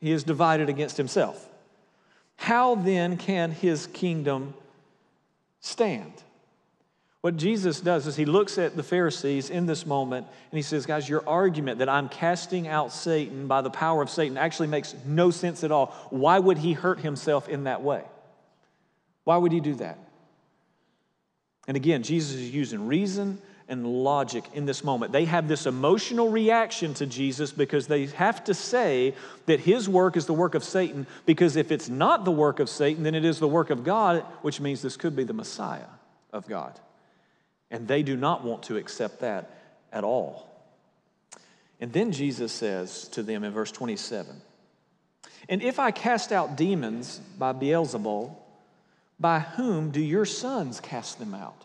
he 0.00 0.12
is 0.12 0.24
divided 0.24 0.68
against 0.68 0.96
himself. 0.96 1.48
How 2.36 2.74
then 2.74 3.16
can 3.16 3.50
his 3.50 3.86
kingdom 3.86 4.54
stand? 5.60 6.12
What 7.22 7.36
Jesus 7.36 7.80
does 7.80 8.06
is 8.06 8.16
he 8.16 8.24
looks 8.24 8.56
at 8.56 8.76
the 8.76 8.82
Pharisees 8.82 9.50
in 9.50 9.66
this 9.66 9.84
moment 9.84 10.26
and 10.50 10.56
he 10.56 10.62
says, 10.62 10.86
Guys, 10.86 11.08
your 11.08 11.22
argument 11.28 11.80
that 11.80 11.88
I'm 11.88 12.08
casting 12.08 12.66
out 12.66 12.92
Satan 12.92 13.46
by 13.46 13.60
the 13.60 13.68
power 13.68 14.00
of 14.00 14.08
Satan 14.08 14.38
actually 14.38 14.68
makes 14.68 14.94
no 15.04 15.30
sense 15.30 15.62
at 15.62 15.70
all. 15.70 15.86
Why 16.08 16.38
would 16.38 16.58
he 16.58 16.72
hurt 16.72 17.00
himself 17.00 17.48
in 17.48 17.64
that 17.64 17.82
way? 17.82 18.04
Why 19.24 19.36
would 19.36 19.52
he 19.52 19.60
do 19.60 19.74
that? 19.76 19.98
And 21.68 21.76
again, 21.76 22.02
Jesus 22.02 22.36
is 22.36 22.50
using 22.50 22.86
reason 22.86 23.38
and 23.68 23.86
logic 23.86 24.44
in 24.54 24.64
this 24.64 24.82
moment. 24.82 25.12
They 25.12 25.26
have 25.26 25.46
this 25.46 25.66
emotional 25.66 26.30
reaction 26.30 26.94
to 26.94 27.06
Jesus 27.06 27.52
because 27.52 27.86
they 27.86 28.06
have 28.06 28.42
to 28.44 28.54
say 28.54 29.14
that 29.44 29.60
his 29.60 29.88
work 29.88 30.16
is 30.16 30.26
the 30.26 30.34
work 30.34 30.54
of 30.54 30.64
Satan, 30.64 31.06
because 31.26 31.54
if 31.54 31.70
it's 31.70 31.88
not 31.88 32.24
the 32.24 32.32
work 32.32 32.58
of 32.58 32.68
Satan, 32.68 33.04
then 33.04 33.14
it 33.14 33.24
is 33.24 33.38
the 33.38 33.46
work 33.46 33.70
of 33.70 33.84
God, 33.84 34.22
which 34.42 34.58
means 34.58 34.82
this 34.82 34.96
could 34.96 35.14
be 35.14 35.22
the 35.22 35.34
Messiah 35.34 35.86
of 36.32 36.48
God. 36.48 36.80
And 37.70 37.86
they 37.86 38.02
do 38.02 38.16
not 38.16 38.44
want 38.44 38.64
to 38.64 38.76
accept 38.76 39.20
that 39.20 39.50
at 39.92 40.04
all. 40.04 40.48
And 41.80 41.92
then 41.92 42.12
Jesus 42.12 42.52
says 42.52 43.08
to 43.08 43.22
them 43.22 43.44
in 43.44 43.52
verse 43.52 43.72
27 43.72 44.40
And 45.48 45.62
if 45.62 45.78
I 45.78 45.90
cast 45.90 46.32
out 46.32 46.56
demons 46.56 47.20
by 47.38 47.52
Beelzebul, 47.52 48.34
by 49.18 49.40
whom 49.40 49.90
do 49.90 50.00
your 50.00 50.24
sons 50.24 50.80
cast 50.80 51.18
them 51.18 51.34
out? 51.34 51.64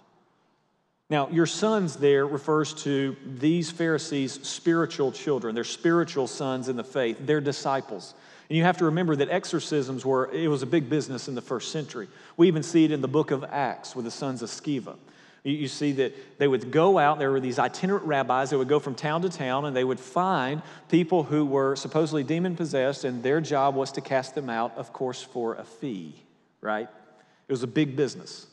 Now, 1.09 1.29
your 1.29 1.45
sons 1.45 1.97
there 1.97 2.25
refers 2.25 2.73
to 2.83 3.15
these 3.25 3.69
Pharisees' 3.69 4.45
spiritual 4.47 5.11
children. 5.11 5.53
They're 5.53 5.63
spiritual 5.63 6.27
sons 6.27 6.67
in 6.67 6.77
the 6.77 6.83
faith, 6.83 7.17
they're 7.21 7.41
disciples. 7.41 8.13
And 8.49 8.57
you 8.57 8.63
have 8.63 8.77
to 8.77 8.85
remember 8.85 9.15
that 9.15 9.29
exorcisms 9.29 10.05
were, 10.05 10.31
it 10.31 10.47
was 10.47 10.61
a 10.61 10.67
big 10.67 10.89
business 10.89 11.27
in 11.27 11.35
the 11.35 11.41
first 11.41 11.71
century. 11.71 12.07
We 12.37 12.47
even 12.47 12.61
see 12.63 12.85
it 12.85 12.91
in 12.91 13.01
the 13.01 13.07
book 13.07 13.31
of 13.31 13.43
Acts 13.43 13.95
with 13.95 14.05
the 14.05 14.11
sons 14.11 14.41
of 14.43 14.49
Sceva. 14.49 14.97
You 15.45 15.67
see 15.67 15.91
that 15.93 16.39
they 16.39 16.47
would 16.47 16.71
go 16.71 16.97
out, 16.97 17.19
there 17.19 17.29
were 17.29 17.39
these 17.39 17.59
itinerant 17.59 18.03
rabbis 18.05 18.49
that 18.49 18.57
would 18.57 18.67
go 18.67 18.79
from 18.79 18.95
town 18.95 19.21
to 19.21 19.29
town 19.29 19.65
and 19.65 19.75
they 19.75 19.83
would 19.83 19.99
find 19.99 20.63
people 20.89 21.21
who 21.21 21.45
were 21.45 21.75
supposedly 21.75 22.23
demon 22.23 22.55
possessed, 22.55 23.03
and 23.03 23.21
their 23.21 23.39
job 23.39 23.75
was 23.75 23.91
to 23.91 24.01
cast 24.01 24.33
them 24.33 24.49
out, 24.49 24.75
of 24.75 24.91
course, 24.91 25.21
for 25.21 25.53
a 25.53 25.63
fee, 25.63 26.15
right? 26.61 26.89
It 27.47 27.51
was 27.53 27.61
a 27.61 27.67
big 27.67 27.95
business. 27.95 28.47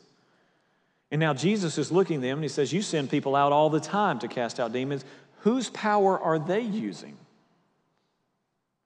And 1.11 1.19
now 1.19 1.33
Jesus 1.33 1.79
is 1.79 1.91
looking 1.91 2.17
at 2.17 2.23
them 2.23 2.39
and 2.39 2.45
he 2.45 2.49
says, 2.49 2.75
You 2.75 2.83
send 2.83 3.09
people 3.09 3.35
out 3.37 3.53
all 3.53 3.71
the 3.71 3.81
time 3.81 4.19
to 4.19 4.29
cast 4.29 4.61
out 4.61 4.73
demons. 4.73 5.07
Whose 5.41 5.71
power 5.71 6.21
are 6.21 6.39
they 6.39 6.61
using? 6.61 7.17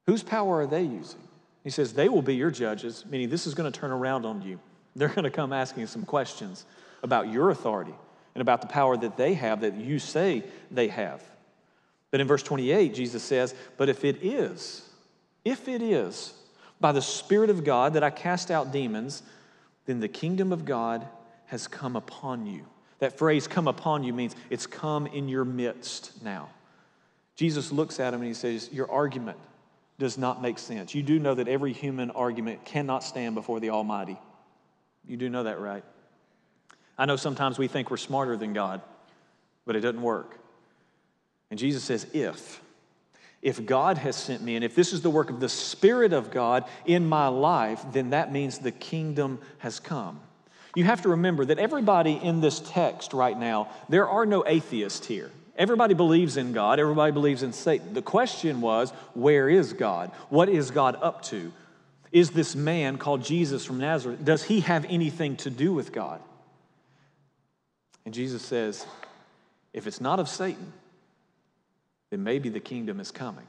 Whose 0.06 0.22
power 0.22 0.60
are 0.60 0.66
they 0.66 0.82
using? 0.82 1.20
He 1.64 1.70
says, 1.70 1.92
They 1.92 2.08
will 2.08 2.22
be 2.22 2.36
your 2.36 2.52
judges, 2.52 3.04
meaning 3.10 3.30
this 3.30 3.48
is 3.48 3.54
going 3.54 3.70
to 3.70 3.76
turn 3.76 3.90
around 3.90 4.25
on 4.25 4.42
you. 4.42 4.60
They're 4.94 5.08
going 5.08 5.25
to 5.25 5.30
come 5.30 5.52
asking 5.52 5.88
some 5.88 6.04
questions 6.04 6.64
about 7.02 7.30
your 7.30 7.50
authority 7.50 7.94
and 8.34 8.42
about 8.42 8.60
the 8.60 8.66
power 8.66 8.96
that 8.96 9.16
they 9.16 9.34
have 9.34 9.60
that 9.62 9.74
you 9.74 9.98
say 9.98 10.44
they 10.70 10.88
have. 10.88 11.22
But 12.10 12.20
in 12.20 12.26
verse 12.26 12.42
28, 12.42 12.94
Jesus 12.94 13.22
says, 13.22 13.54
But 13.76 13.88
if 13.88 14.04
it 14.04 14.18
is, 14.22 14.88
if 15.44 15.68
it 15.68 15.82
is 15.82 16.34
by 16.80 16.92
the 16.92 17.02
Spirit 17.02 17.50
of 17.50 17.64
God 17.64 17.94
that 17.94 18.04
I 18.04 18.10
cast 18.10 18.50
out 18.50 18.72
demons, 18.72 19.22
then 19.86 20.00
the 20.00 20.08
kingdom 20.08 20.52
of 20.52 20.64
God 20.64 21.06
has 21.46 21.66
come 21.66 21.96
upon 21.96 22.46
you. 22.46 22.64
That 22.98 23.18
phrase, 23.18 23.46
come 23.46 23.68
upon 23.68 24.04
you, 24.04 24.12
means 24.12 24.34
it's 24.50 24.66
come 24.66 25.06
in 25.06 25.28
your 25.28 25.44
midst 25.44 26.22
now. 26.22 26.48
Jesus 27.36 27.70
looks 27.70 28.00
at 28.00 28.14
him 28.14 28.20
and 28.20 28.28
he 28.28 28.34
says, 28.34 28.70
Your 28.72 28.90
argument 28.90 29.38
does 29.98 30.18
not 30.18 30.42
make 30.42 30.58
sense. 30.58 30.94
You 30.94 31.02
do 31.02 31.18
know 31.18 31.34
that 31.34 31.48
every 31.48 31.72
human 31.72 32.10
argument 32.10 32.64
cannot 32.64 33.04
stand 33.04 33.34
before 33.34 33.60
the 33.60 33.70
Almighty. 33.70 34.18
You 35.06 35.16
do 35.16 35.28
know 35.28 35.44
that, 35.44 35.60
right? 35.60 35.84
I 36.98 37.06
know 37.06 37.16
sometimes 37.16 37.58
we 37.58 37.68
think 37.68 37.90
we're 37.90 37.96
smarter 37.96 38.36
than 38.36 38.52
God, 38.52 38.80
but 39.64 39.76
it 39.76 39.80
doesn't 39.80 40.02
work. 40.02 40.38
And 41.50 41.58
Jesus 41.58 41.84
says, 41.84 42.06
if. 42.12 42.62
If 43.42 43.64
God 43.64 43.98
has 43.98 44.16
sent 44.16 44.42
me, 44.42 44.56
and 44.56 44.64
if 44.64 44.74
this 44.74 44.92
is 44.92 45.02
the 45.02 45.10
work 45.10 45.30
of 45.30 45.40
the 45.40 45.48
Spirit 45.48 46.12
of 46.12 46.30
God 46.30 46.64
in 46.84 47.06
my 47.06 47.28
life, 47.28 47.84
then 47.92 48.10
that 48.10 48.32
means 48.32 48.58
the 48.58 48.72
kingdom 48.72 49.38
has 49.58 49.78
come. 49.78 50.20
You 50.74 50.84
have 50.84 51.02
to 51.02 51.10
remember 51.10 51.44
that 51.44 51.58
everybody 51.58 52.12
in 52.12 52.40
this 52.40 52.60
text 52.60 53.12
right 53.12 53.38
now, 53.38 53.68
there 53.88 54.08
are 54.08 54.26
no 54.26 54.44
atheists 54.46 55.06
here. 55.06 55.30
Everybody 55.56 55.94
believes 55.94 56.36
in 56.36 56.52
God, 56.52 56.78
everybody 56.78 57.12
believes 57.12 57.42
in 57.42 57.52
Satan. 57.52 57.94
The 57.94 58.02
question 58.02 58.60
was, 58.60 58.90
where 59.14 59.48
is 59.48 59.72
God? 59.72 60.10
What 60.28 60.48
is 60.48 60.70
God 60.70 60.98
up 61.00 61.22
to? 61.26 61.52
Is 62.12 62.30
this 62.30 62.54
man 62.54 62.98
called 62.98 63.24
Jesus 63.24 63.64
from 63.64 63.78
Nazareth, 63.78 64.24
does 64.24 64.42
he 64.42 64.60
have 64.60 64.84
anything 64.88 65.36
to 65.38 65.50
do 65.50 65.72
with 65.72 65.92
God? 65.92 66.20
And 68.06 68.14
Jesus 68.14 68.40
says, 68.40 68.86
if 69.75 69.86
it's 69.86 70.00
not 70.00 70.20
of 70.20 70.28
Satan, 70.28 70.72
then 72.10 72.22
maybe 72.22 72.48
the 72.48 72.60
kingdom 72.60 73.00
is 73.00 73.10
coming. 73.10 73.46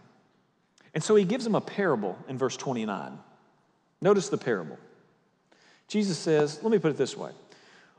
And 0.94 1.04
so 1.04 1.16
he 1.16 1.24
gives 1.24 1.44
them 1.44 1.54
a 1.54 1.62
parable 1.62 2.18
in 2.28 2.40
verse 2.40 2.58
29. 2.58 3.20
Notice 4.02 4.30
the 4.30 4.38
parable. 4.38 4.80
Jesus 5.88 6.18
says, 6.18 6.60
let 6.64 6.72
me 6.72 6.80
put 6.80 6.90
it 6.90 6.98
this 6.98 7.16
way. 7.16 7.32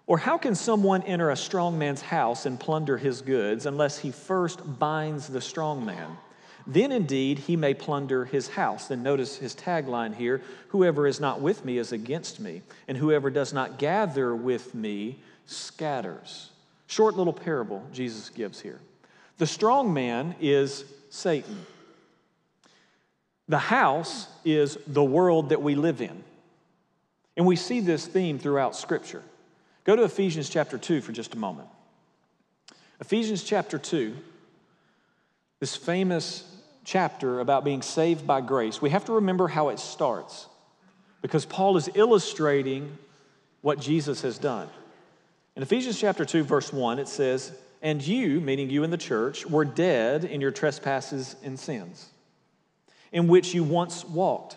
Or 0.08 0.18
how 0.18 0.36
can 0.36 0.54
someone 0.54 1.02
enter 1.02 1.30
a 1.30 1.36
strong 1.36 1.78
man's 1.78 2.02
house 2.02 2.44
and 2.44 2.58
plunder 2.58 2.96
his 2.96 3.22
goods 3.22 3.66
unless 3.66 3.98
he 3.98 4.10
first 4.10 4.78
binds 4.80 5.28
the 5.28 5.40
strong 5.40 5.84
man? 5.84 6.16
Then 6.66 6.90
indeed 6.90 7.38
he 7.38 7.56
may 7.56 7.72
plunder 7.72 8.24
his 8.24 8.48
house. 8.48 8.88
Then 8.88 9.02
notice 9.02 9.36
his 9.36 9.54
tagline 9.54 10.14
here 10.14 10.42
whoever 10.68 11.06
is 11.06 11.20
not 11.20 11.40
with 11.40 11.64
me 11.64 11.78
is 11.78 11.92
against 11.92 12.40
me, 12.40 12.62
and 12.88 12.98
whoever 12.98 13.30
does 13.30 13.52
not 13.52 13.78
gather 13.78 14.34
with 14.34 14.74
me 14.74 15.20
scatters. 15.48 16.50
Short 16.86 17.16
little 17.16 17.32
parable 17.32 17.84
Jesus 17.92 18.28
gives 18.28 18.60
here. 18.60 18.80
The 19.38 19.46
strong 19.46 19.92
man 19.92 20.34
is 20.40 20.84
Satan. 21.10 21.66
The 23.48 23.58
house 23.58 24.28
is 24.44 24.78
the 24.86 25.02
world 25.02 25.48
that 25.48 25.62
we 25.62 25.74
live 25.74 26.00
in. 26.00 26.22
And 27.36 27.46
we 27.46 27.56
see 27.56 27.80
this 27.80 28.06
theme 28.06 28.38
throughout 28.38 28.76
Scripture. 28.76 29.22
Go 29.84 29.96
to 29.96 30.02
Ephesians 30.02 30.50
chapter 30.50 30.76
2 30.76 31.00
for 31.00 31.12
just 31.12 31.34
a 31.34 31.38
moment. 31.38 31.68
Ephesians 33.00 33.42
chapter 33.42 33.78
2, 33.78 34.14
this 35.60 35.76
famous 35.76 36.44
chapter 36.84 37.40
about 37.40 37.64
being 37.64 37.80
saved 37.80 38.26
by 38.26 38.40
grace, 38.40 38.82
we 38.82 38.90
have 38.90 39.04
to 39.04 39.12
remember 39.12 39.48
how 39.48 39.68
it 39.68 39.78
starts 39.78 40.46
because 41.22 41.46
Paul 41.46 41.76
is 41.76 41.88
illustrating 41.94 42.98
what 43.60 43.80
Jesus 43.80 44.22
has 44.22 44.38
done. 44.38 44.68
In 45.58 45.62
Ephesians 45.64 45.98
chapter 45.98 46.24
2 46.24 46.44
verse 46.44 46.72
1 46.72 47.00
it 47.00 47.08
says, 47.08 47.50
"And 47.82 48.00
you, 48.00 48.40
meaning 48.40 48.70
you 48.70 48.84
in 48.84 48.92
the 48.92 48.96
church, 48.96 49.44
were 49.44 49.64
dead 49.64 50.24
in 50.24 50.40
your 50.40 50.52
trespasses 50.52 51.34
and 51.42 51.58
sins, 51.58 52.10
in 53.10 53.26
which 53.26 53.54
you 53.54 53.64
once 53.64 54.04
walked." 54.04 54.56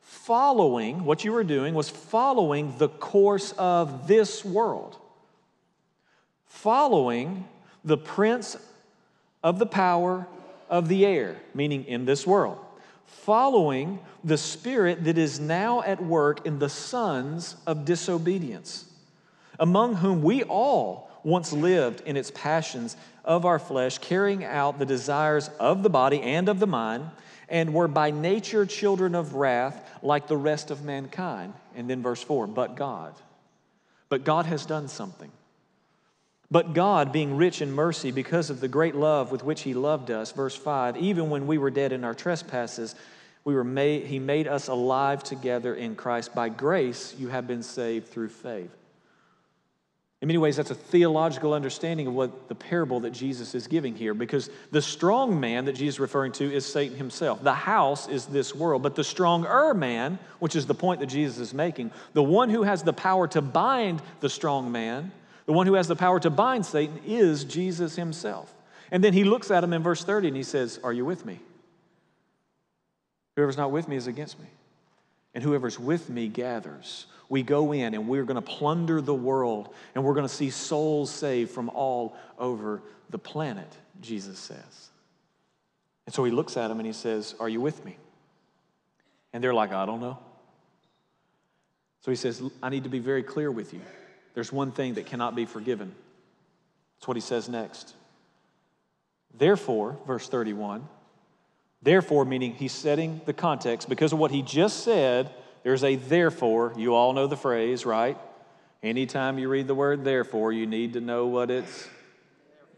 Following 0.00 1.04
what 1.04 1.24
you 1.24 1.30
were 1.30 1.44
doing 1.44 1.72
was 1.72 1.88
following 1.88 2.76
the 2.78 2.88
course 2.88 3.52
of 3.58 4.08
this 4.08 4.44
world. 4.44 4.96
Following 6.46 7.44
the 7.84 7.96
prince 7.96 8.56
of 9.44 9.60
the 9.60 9.66
power 9.66 10.26
of 10.68 10.88
the 10.88 11.06
air, 11.06 11.40
meaning 11.54 11.84
in 11.84 12.06
this 12.06 12.26
world, 12.26 12.58
following 13.06 14.00
the 14.24 14.38
spirit 14.38 15.04
that 15.04 15.16
is 15.16 15.38
now 15.38 15.80
at 15.82 16.02
work 16.02 16.44
in 16.44 16.58
the 16.58 16.68
sons 16.68 17.54
of 17.68 17.84
disobedience, 17.84 18.86
among 19.58 19.96
whom 19.96 20.22
we 20.22 20.42
all 20.42 21.10
once 21.22 21.52
lived 21.52 22.02
in 22.02 22.16
its 22.16 22.30
passions 22.30 22.96
of 23.24 23.44
our 23.44 23.58
flesh, 23.58 23.98
carrying 23.98 24.44
out 24.44 24.78
the 24.78 24.86
desires 24.86 25.48
of 25.58 25.82
the 25.82 25.90
body 25.90 26.20
and 26.20 26.48
of 26.48 26.60
the 26.60 26.66
mind, 26.66 27.10
and 27.48 27.72
were 27.72 27.88
by 27.88 28.10
nature 28.10 28.66
children 28.66 29.14
of 29.14 29.34
wrath 29.34 29.90
like 30.02 30.26
the 30.26 30.36
rest 30.36 30.70
of 30.70 30.84
mankind. 30.84 31.52
And 31.74 31.88
then 31.88 32.02
verse 32.02 32.22
4 32.22 32.46
But 32.46 32.76
God. 32.76 33.14
But 34.08 34.24
God 34.24 34.46
has 34.46 34.66
done 34.66 34.88
something. 34.88 35.30
But 36.50 36.74
God, 36.74 37.10
being 37.10 37.36
rich 37.36 37.62
in 37.62 37.72
mercy 37.72 38.10
because 38.10 38.50
of 38.50 38.60
the 38.60 38.68
great 38.68 38.94
love 38.94 39.32
with 39.32 39.42
which 39.42 39.62
He 39.62 39.74
loved 39.74 40.10
us, 40.10 40.30
verse 40.30 40.54
5, 40.54 40.96
even 40.98 41.30
when 41.30 41.46
we 41.46 41.58
were 41.58 41.70
dead 41.70 41.92
in 41.92 42.04
our 42.04 42.14
trespasses, 42.14 42.94
we 43.44 43.54
were 43.54 43.64
made, 43.64 44.06
He 44.06 44.18
made 44.18 44.46
us 44.46 44.68
alive 44.68 45.24
together 45.24 45.74
in 45.74 45.96
Christ. 45.96 46.34
By 46.34 46.50
grace, 46.50 47.14
you 47.18 47.28
have 47.28 47.46
been 47.46 47.62
saved 47.62 48.08
through 48.08 48.28
faith. 48.28 48.70
In 50.24 50.28
many 50.28 50.38
ways, 50.38 50.56
that's 50.56 50.70
a 50.70 50.74
theological 50.74 51.52
understanding 51.52 52.06
of 52.06 52.14
what 52.14 52.48
the 52.48 52.54
parable 52.54 53.00
that 53.00 53.10
Jesus 53.10 53.54
is 53.54 53.66
giving 53.66 53.94
here, 53.94 54.14
because 54.14 54.48
the 54.70 54.80
strong 54.80 55.38
man 55.38 55.66
that 55.66 55.74
Jesus 55.74 55.96
is 55.96 56.00
referring 56.00 56.32
to 56.32 56.50
is 56.50 56.64
Satan 56.64 56.96
himself. 56.96 57.44
The 57.44 57.52
house 57.52 58.08
is 58.08 58.24
this 58.24 58.54
world, 58.54 58.82
but 58.82 58.94
the 58.94 59.04
stronger 59.04 59.74
man, 59.74 60.18
which 60.38 60.56
is 60.56 60.64
the 60.64 60.72
point 60.72 61.00
that 61.00 61.08
Jesus 61.08 61.38
is 61.38 61.52
making, 61.52 61.90
the 62.14 62.22
one 62.22 62.48
who 62.48 62.62
has 62.62 62.82
the 62.82 62.94
power 62.94 63.28
to 63.28 63.42
bind 63.42 64.00
the 64.20 64.30
strong 64.30 64.72
man, 64.72 65.12
the 65.44 65.52
one 65.52 65.66
who 65.66 65.74
has 65.74 65.88
the 65.88 65.94
power 65.94 66.18
to 66.20 66.30
bind 66.30 66.64
Satan 66.64 66.98
is 67.04 67.44
Jesus 67.44 67.96
himself. 67.96 68.50
And 68.90 69.04
then 69.04 69.12
he 69.12 69.24
looks 69.24 69.50
at 69.50 69.62
him 69.62 69.74
in 69.74 69.82
verse 69.82 70.04
30 70.04 70.28
and 70.28 70.36
he 70.38 70.42
says, 70.42 70.80
Are 70.82 70.94
you 70.94 71.04
with 71.04 71.26
me? 71.26 71.38
Whoever's 73.36 73.58
not 73.58 73.72
with 73.72 73.88
me 73.88 73.96
is 73.96 74.06
against 74.06 74.40
me. 74.40 74.48
And 75.34 75.44
whoever's 75.44 75.78
with 75.78 76.08
me 76.08 76.28
gathers. 76.28 77.04
We 77.34 77.42
go 77.42 77.72
in 77.72 77.94
and 77.94 78.06
we're 78.06 78.22
going 78.22 78.36
to 78.36 78.40
plunder 78.40 79.00
the 79.00 79.12
world 79.12 79.74
and 79.96 80.04
we're 80.04 80.14
going 80.14 80.28
to 80.28 80.32
see 80.32 80.50
souls 80.50 81.10
saved 81.10 81.50
from 81.50 81.68
all 81.68 82.14
over 82.38 82.80
the 83.10 83.18
planet, 83.18 83.76
Jesus 84.00 84.38
says. 84.38 84.90
And 86.06 86.14
so 86.14 86.22
he 86.22 86.30
looks 86.30 86.56
at 86.56 86.68
them 86.68 86.78
and 86.78 86.86
he 86.86 86.92
says, 86.92 87.34
Are 87.40 87.48
you 87.48 87.60
with 87.60 87.84
me? 87.84 87.96
And 89.32 89.42
they're 89.42 89.52
like, 89.52 89.72
I 89.72 89.84
don't 89.84 90.00
know. 90.00 90.16
So 92.02 92.12
he 92.12 92.16
says, 92.16 92.40
I 92.62 92.68
need 92.68 92.84
to 92.84 92.88
be 92.88 93.00
very 93.00 93.24
clear 93.24 93.50
with 93.50 93.74
you. 93.74 93.80
There's 94.34 94.52
one 94.52 94.70
thing 94.70 94.94
that 94.94 95.06
cannot 95.06 95.34
be 95.34 95.44
forgiven. 95.44 95.92
That's 96.98 97.08
what 97.08 97.16
he 97.16 97.20
says 97.20 97.48
next. 97.48 97.94
Therefore, 99.36 99.98
verse 100.06 100.28
31, 100.28 100.88
therefore, 101.82 102.26
meaning 102.26 102.54
he's 102.54 102.70
setting 102.70 103.22
the 103.24 103.32
context 103.32 103.88
because 103.88 104.12
of 104.12 104.20
what 104.20 104.30
he 104.30 104.40
just 104.40 104.84
said, 104.84 105.34
there's 105.64 105.82
a 105.82 105.96
therefore. 105.96 106.72
You 106.76 106.94
all 106.94 107.12
know 107.12 107.26
the 107.26 107.36
phrase, 107.36 107.84
right? 107.84 108.16
Anytime 108.82 109.38
you 109.38 109.48
read 109.48 109.66
the 109.66 109.74
word 109.74 110.04
therefore, 110.04 110.52
you 110.52 110.66
need 110.66 110.92
to 110.92 111.00
know 111.00 111.26
what 111.26 111.50
it's 111.50 111.88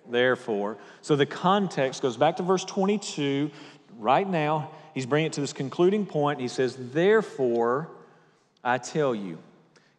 there 0.08 0.36
for. 0.36 0.78
So 1.02 1.16
the 1.16 1.26
context 1.26 2.00
goes 2.00 2.16
back 2.16 2.36
to 2.38 2.42
verse 2.42 2.64
22. 2.64 3.50
Right 3.98 4.28
now, 4.28 4.70
he's 4.94 5.04
bringing 5.04 5.26
it 5.26 5.34
to 5.34 5.42
this 5.42 5.52
concluding 5.52 6.06
point. 6.06 6.40
He 6.40 6.48
says, 6.48 6.76
Therefore, 6.78 7.90
I 8.64 8.78
tell 8.78 9.14
you, 9.14 9.38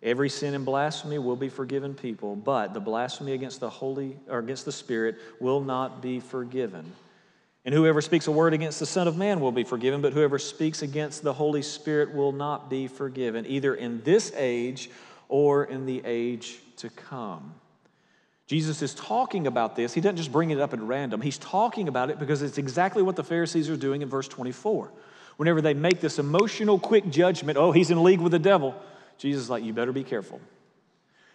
Every 0.04 0.30
sin 0.30 0.54
and 0.54 0.64
blasphemy 0.64 1.18
will 1.18 1.36
be 1.36 1.50
forgiven 1.50 1.96
people, 1.96 2.36
but 2.36 2.74
the 2.74 2.80
blasphemy 2.80 3.34
against 3.34 3.60
the 3.60 3.70
Holy 3.70 4.18
or 4.30 4.40
against 4.40 4.66
the 4.66 4.72
Spirit 4.72 5.18
will 5.40 5.60
not 5.60 6.02
be 6.02 6.20
forgiven. 6.20 6.94
And 7.68 7.76
whoever 7.76 8.00
speaks 8.00 8.28
a 8.28 8.32
word 8.32 8.54
against 8.54 8.80
the 8.80 8.86
Son 8.86 9.10
of 9.10 9.18
Man 9.18 9.42
will 9.42 9.52
be 9.52 9.66
forgiven, 9.66 10.02
but 10.02 10.14
whoever 10.14 10.40
speaks 10.40 10.84
against 10.84 11.22
the 11.22 11.34
Holy 11.34 11.62
Spirit 11.62 12.16
will 12.16 12.32
not 12.32 12.70
be 12.70 12.88
forgiven, 12.88 13.46
either 13.46 13.76
in 13.76 14.02
this 14.04 14.32
age 14.38 14.90
or 15.28 15.66
in 15.66 15.86
the 15.86 16.02
age 16.06 16.60
to 16.78 16.90
come. 16.90 17.54
Jesus 18.46 18.82
is 18.82 18.94
talking 18.94 19.48
about 19.48 19.76
this. 19.76 19.94
He 19.94 20.00
doesn't 20.00 20.16
just 20.16 20.32
bring 20.32 20.52
it 20.52 20.62
up 20.62 20.72
at 20.72 20.80
random. 20.80 21.20
He's 21.20 21.38
talking 21.38 21.90
about 21.90 22.10
it 22.10 22.20
because 22.20 22.42
it's 22.42 22.58
exactly 22.58 23.04
what 23.04 23.18
the 23.18 23.24
Pharisees 23.26 23.70
are 23.70 23.76
doing 23.76 24.02
in 24.02 24.08
verse 24.08 24.30
24. 24.30 24.90
Whenever 25.36 25.60
they 25.60 25.74
make 25.74 26.00
this 26.00 26.20
emotional, 26.20 26.80
quick 26.80 27.10
judgment, 27.10 27.58
oh, 27.58 27.74
he's 27.74 27.92
in 27.92 28.02
league 28.02 28.22
with 28.22 28.32
the 28.32 28.40
devil. 28.40 28.82
Jesus 29.18 29.44
is 29.44 29.50
like, 29.50 29.66
you 29.66 29.74
better 29.74 29.92
be 29.92 30.06
careful. 30.06 30.40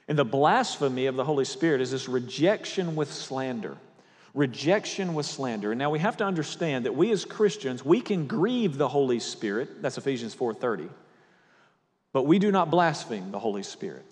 And 0.09 0.19
the 0.19 0.25
blasphemy 0.25 1.05
of 1.05 1.15
the 1.15 1.25
Holy 1.25 1.45
Spirit 1.45 1.83
is 1.83 1.91
this 1.91 2.09
rejection 2.09 2.97
with 2.97 3.13
slander. 3.13 3.77
Rejection 4.35 5.15
with 5.15 5.27
slander. 5.27 5.73
And 5.73 5.79
now 5.79 5.91
we 5.91 5.99
have 5.99 6.17
to 6.19 6.25
understand 6.25 6.87
that 6.87 6.95
we 6.95 7.11
as 7.13 7.25
Christians, 7.25 7.85
we 7.85 8.01
can 8.01 8.27
grieve 8.27 8.79
the 8.79 8.89
Holy 8.89 9.21
Spirit. 9.21 9.83
That's 9.83 9.99
Ephesians 9.99 10.35
4:30. 10.35 10.89
But 12.13 12.25
we 12.25 12.39
do 12.39 12.51
not 12.51 12.71
blaspheme 12.71 13.31
the 13.31 13.39
Holy 13.39 13.63
Spirit. 13.63 14.05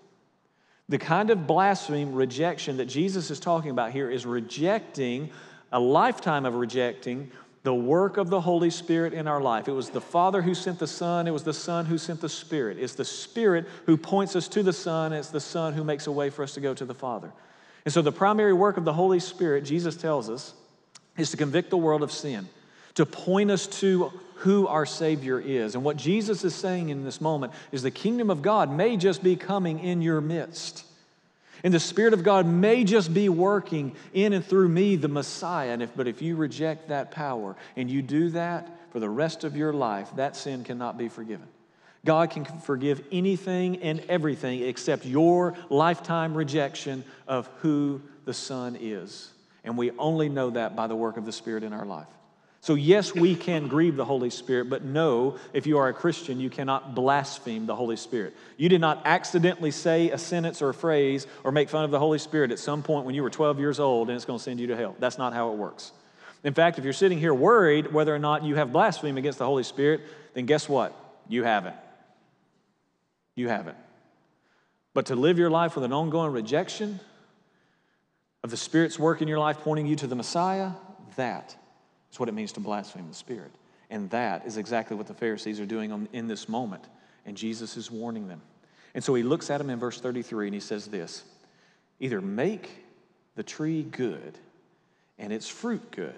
The 0.88 0.98
kind 0.98 1.30
of 1.30 1.46
blaspheme 1.46 2.14
rejection 2.14 2.78
that 2.78 2.86
Jesus 2.86 3.30
is 3.30 3.38
talking 3.38 3.70
about 3.70 3.92
here 3.92 4.10
is 4.10 4.26
rejecting, 4.26 5.30
a 5.70 5.78
lifetime 5.78 6.44
of 6.44 6.54
rejecting 6.54 7.30
the 7.62 7.74
work 7.74 8.16
of 8.16 8.30
the 8.30 8.40
Holy 8.40 8.70
Spirit 8.70 9.12
in 9.12 9.28
our 9.28 9.40
life. 9.40 9.68
It 9.68 9.72
was 9.72 9.90
the 9.90 10.00
Father 10.00 10.42
who 10.42 10.54
sent 10.54 10.78
the 10.78 10.86
Son, 10.86 11.26
it 11.26 11.30
was 11.30 11.44
the 11.44 11.52
Son 11.52 11.84
who 11.84 11.98
sent 11.98 12.20
the 12.20 12.28
Spirit. 12.28 12.78
It's 12.78 12.94
the 12.94 13.04
Spirit 13.04 13.66
who 13.86 13.96
points 13.96 14.34
us 14.34 14.48
to 14.48 14.62
the 14.62 14.72
Son, 14.72 15.12
it's 15.12 15.28
the 15.28 15.40
Son 15.40 15.74
who 15.74 15.84
makes 15.84 16.06
a 16.06 16.12
way 16.12 16.30
for 16.30 16.42
us 16.42 16.54
to 16.54 16.60
go 16.60 16.72
to 16.74 16.84
the 16.84 16.94
Father. 16.94 17.32
And 17.84 17.92
so, 17.92 18.02
the 18.02 18.12
primary 18.12 18.52
work 18.52 18.76
of 18.76 18.84
the 18.84 18.92
Holy 18.92 19.20
Spirit, 19.20 19.64
Jesus 19.64 19.96
tells 19.96 20.28
us, 20.28 20.54
is 21.16 21.30
to 21.30 21.36
convict 21.36 21.70
the 21.70 21.76
world 21.76 22.02
of 22.02 22.12
sin, 22.12 22.48
to 22.94 23.06
point 23.06 23.50
us 23.50 23.66
to 23.66 24.12
who 24.36 24.66
our 24.66 24.86
Savior 24.86 25.38
is. 25.38 25.74
And 25.74 25.84
what 25.84 25.96
Jesus 25.96 26.44
is 26.44 26.54
saying 26.54 26.88
in 26.88 27.04
this 27.04 27.20
moment 27.20 27.52
is 27.72 27.82
the 27.82 27.90
kingdom 27.90 28.30
of 28.30 28.42
God 28.42 28.72
may 28.72 28.96
just 28.96 29.22
be 29.22 29.36
coming 29.36 29.78
in 29.80 30.02
your 30.02 30.20
midst. 30.20 30.84
And 31.62 31.74
the 31.74 31.80
Spirit 31.80 32.14
of 32.14 32.24
God 32.24 32.46
may 32.46 32.84
just 32.84 33.12
be 33.12 33.28
working 33.28 33.94
in 34.14 34.32
and 34.32 34.44
through 34.44 34.68
me, 34.68 34.96
the 34.96 35.08
Messiah. 35.08 35.72
And 35.72 35.82
if, 35.82 35.94
but 35.94 36.08
if 36.08 36.22
you 36.22 36.36
reject 36.36 36.88
that 36.88 37.10
power 37.10 37.54
and 37.76 37.90
you 37.90 38.00
do 38.00 38.30
that 38.30 38.66
for 38.92 38.98
the 38.98 39.10
rest 39.10 39.44
of 39.44 39.56
your 39.56 39.72
life, 39.74 40.08
that 40.16 40.36
sin 40.36 40.64
cannot 40.64 40.96
be 40.96 41.08
forgiven. 41.08 41.46
God 42.04 42.30
can 42.30 42.44
forgive 42.44 43.02
anything 43.12 43.78
and 43.82 44.00
everything 44.08 44.62
except 44.62 45.04
your 45.04 45.54
lifetime 45.68 46.34
rejection 46.34 47.04
of 47.28 47.48
who 47.58 48.00
the 48.24 48.34
Son 48.34 48.76
is. 48.80 49.30
And 49.64 49.76
we 49.76 49.90
only 49.92 50.28
know 50.28 50.50
that 50.50 50.74
by 50.74 50.86
the 50.86 50.96
work 50.96 51.16
of 51.18 51.26
the 51.26 51.32
Spirit 51.32 51.62
in 51.62 51.72
our 51.72 51.84
life. 51.84 52.06
So, 52.62 52.74
yes, 52.74 53.14
we 53.14 53.34
can 53.34 53.68
grieve 53.68 53.96
the 53.96 54.04
Holy 54.04 54.28
Spirit, 54.28 54.68
but 54.68 54.84
no, 54.84 55.38
if 55.54 55.66
you 55.66 55.78
are 55.78 55.88
a 55.88 55.94
Christian, 55.94 56.40
you 56.40 56.50
cannot 56.50 56.94
blaspheme 56.94 57.64
the 57.64 57.74
Holy 57.74 57.96
Spirit. 57.96 58.36
You 58.58 58.68
did 58.68 58.82
not 58.82 59.00
accidentally 59.06 59.70
say 59.70 60.10
a 60.10 60.18
sentence 60.18 60.60
or 60.60 60.68
a 60.68 60.74
phrase 60.74 61.26
or 61.42 61.52
make 61.52 61.70
fun 61.70 61.84
of 61.84 61.90
the 61.90 61.98
Holy 61.98 62.18
Spirit 62.18 62.50
at 62.50 62.58
some 62.58 62.82
point 62.82 63.06
when 63.06 63.14
you 63.14 63.22
were 63.22 63.30
12 63.30 63.58
years 63.58 63.80
old 63.80 64.10
and 64.10 64.16
it's 64.16 64.26
going 64.26 64.38
to 64.38 64.42
send 64.42 64.60
you 64.60 64.66
to 64.68 64.76
hell. 64.76 64.94
That's 64.98 65.16
not 65.16 65.32
how 65.32 65.52
it 65.52 65.56
works. 65.56 65.92
In 66.44 66.52
fact, 66.52 66.78
if 66.78 66.84
you're 66.84 66.92
sitting 66.92 67.18
here 67.18 67.32
worried 67.32 67.92
whether 67.92 68.14
or 68.14 68.18
not 68.18 68.44
you 68.44 68.56
have 68.56 68.72
blasphemed 68.72 69.16
against 69.16 69.38
the 69.38 69.46
Holy 69.46 69.62
Spirit, 69.62 70.02
then 70.34 70.44
guess 70.44 70.68
what? 70.68 70.94
You 71.28 71.44
haven't. 71.44 71.76
You 73.34 73.48
haven't. 73.48 73.76
But 74.92 75.06
to 75.06 75.16
live 75.16 75.38
your 75.38 75.50
life 75.50 75.76
with 75.76 75.84
an 75.84 75.92
ongoing 75.92 76.32
rejection 76.32 77.00
of 78.42 78.50
the 78.50 78.56
Spirit's 78.56 78.98
work 78.98 79.22
in 79.22 79.28
your 79.28 79.38
life 79.38 79.58
pointing 79.58 79.86
you 79.86 79.96
to 79.96 80.06
the 80.06 80.16
Messiah, 80.16 80.70
that 81.16 81.56
is 82.10 82.18
what 82.18 82.28
it 82.28 82.32
means 82.32 82.52
to 82.52 82.60
blaspheme 82.60 83.08
the 83.08 83.14
Spirit. 83.14 83.52
And 83.88 84.10
that 84.10 84.46
is 84.46 84.56
exactly 84.56 84.96
what 84.96 85.06
the 85.06 85.14
Pharisees 85.14 85.60
are 85.60 85.66
doing 85.66 86.08
in 86.12 86.28
this 86.28 86.48
moment. 86.48 86.84
And 87.26 87.36
Jesus 87.36 87.76
is 87.76 87.90
warning 87.90 88.28
them. 88.28 88.40
And 88.94 89.04
so 89.04 89.14
he 89.14 89.22
looks 89.22 89.50
at 89.50 89.58
them 89.58 89.70
in 89.70 89.78
verse 89.78 90.00
33 90.00 90.48
and 90.48 90.54
he 90.54 90.60
says 90.60 90.86
this 90.86 91.24
either 91.98 92.20
make 92.20 92.70
the 93.36 93.42
tree 93.42 93.82
good 93.82 94.38
and 95.18 95.32
its 95.32 95.48
fruit 95.48 95.90
good, 95.90 96.16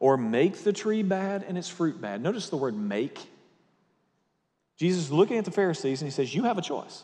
or 0.00 0.16
make 0.16 0.64
the 0.64 0.72
tree 0.72 1.02
bad 1.02 1.44
and 1.46 1.56
its 1.56 1.68
fruit 1.68 2.00
bad. 2.00 2.20
Notice 2.20 2.48
the 2.48 2.56
word 2.56 2.76
make. 2.76 3.30
Jesus 4.76 5.04
is 5.04 5.12
looking 5.12 5.38
at 5.38 5.44
the 5.44 5.50
Pharisees 5.50 6.02
and 6.02 6.10
he 6.10 6.12
says, 6.12 6.34
You 6.34 6.44
have 6.44 6.58
a 6.58 6.62
choice. 6.62 7.02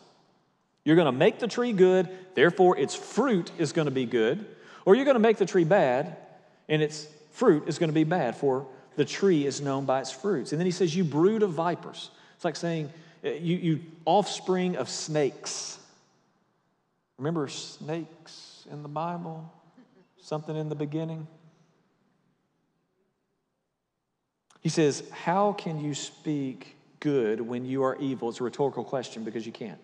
You're 0.83 0.95
going 0.95 1.05
to 1.05 1.11
make 1.11 1.39
the 1.39 1.47
tree 1.47 1.71
good, 1.71 2.09
therefore 2.35 2.77
its 2.77 2.93
fruit 2.93 3.51
is 3.57 3.71
going 3.71 3.85
to 3.85 3.91
be 3.91 4.05
good, 4.05 4.45
or 4.85 4.95
you're 4.95 5.05
going 5.05 5.15
to 5.15 5.19
make 5.19 5.37
the 5.37 5.45
tree 5.45 5.63
bad 5.63 6.17
and 6.67 6.81
its 6.81 7.07
fruit 7.31 7.67
is 7.67 7.79
going 7.79 7.89
to 7.89 7.93
be 7.93 8.03
bad 8.03 8.35
for 8.35 8.67
the 8.95 9.05
tree 9.05 9.45
is 9.45 9.61
known 9.61 9.85
by 9.85 10.01
its 10.01 10.11
fruits. 10.11 10.51
And 10.51 10.59
then 10.59 10.65
he 10.65 10.71
says, 10.71 10.95
You 10.95 11.03
brood 11.03 11.43
of 11.43 11.51
vipers. 11.51 12.11
It's 12.35 12.45
like 12.45 12.55
saying, 12.55 12.91
uh, 13.23 13.29
You, 13.29 13.57
you 13.57 13.79
offspring 14.05 14.75
of 14.75 14.89
snakes. 14.89 15.79
Remember 17.17 17.47
snakes 17.47 18.65
in 18.71 18.83
the 18.83 18.89
Bible? 18.89 19.51
Something 20.21 20.55
in 20.55 20.69
the 20.69 20.75
beginning? 20.75 21.27
He 24.61 24.69
says, 24.69 25.03
How 25.11 25.53
can 25.53 25.83
you 25.83 25.93
speak 25.93 26.75
good 27.03 27.41
when 27.41 27.65
you 27.65 27.83
are 27.83 27.97
evil? 27.97 28.29
It's 28.29 28.39
a 28.39 28.43
rhetorical 28.43 28.85
question 28.85 29.25
because 29.25 29.45
you 29.45 29.51
can't. 29.51 29.79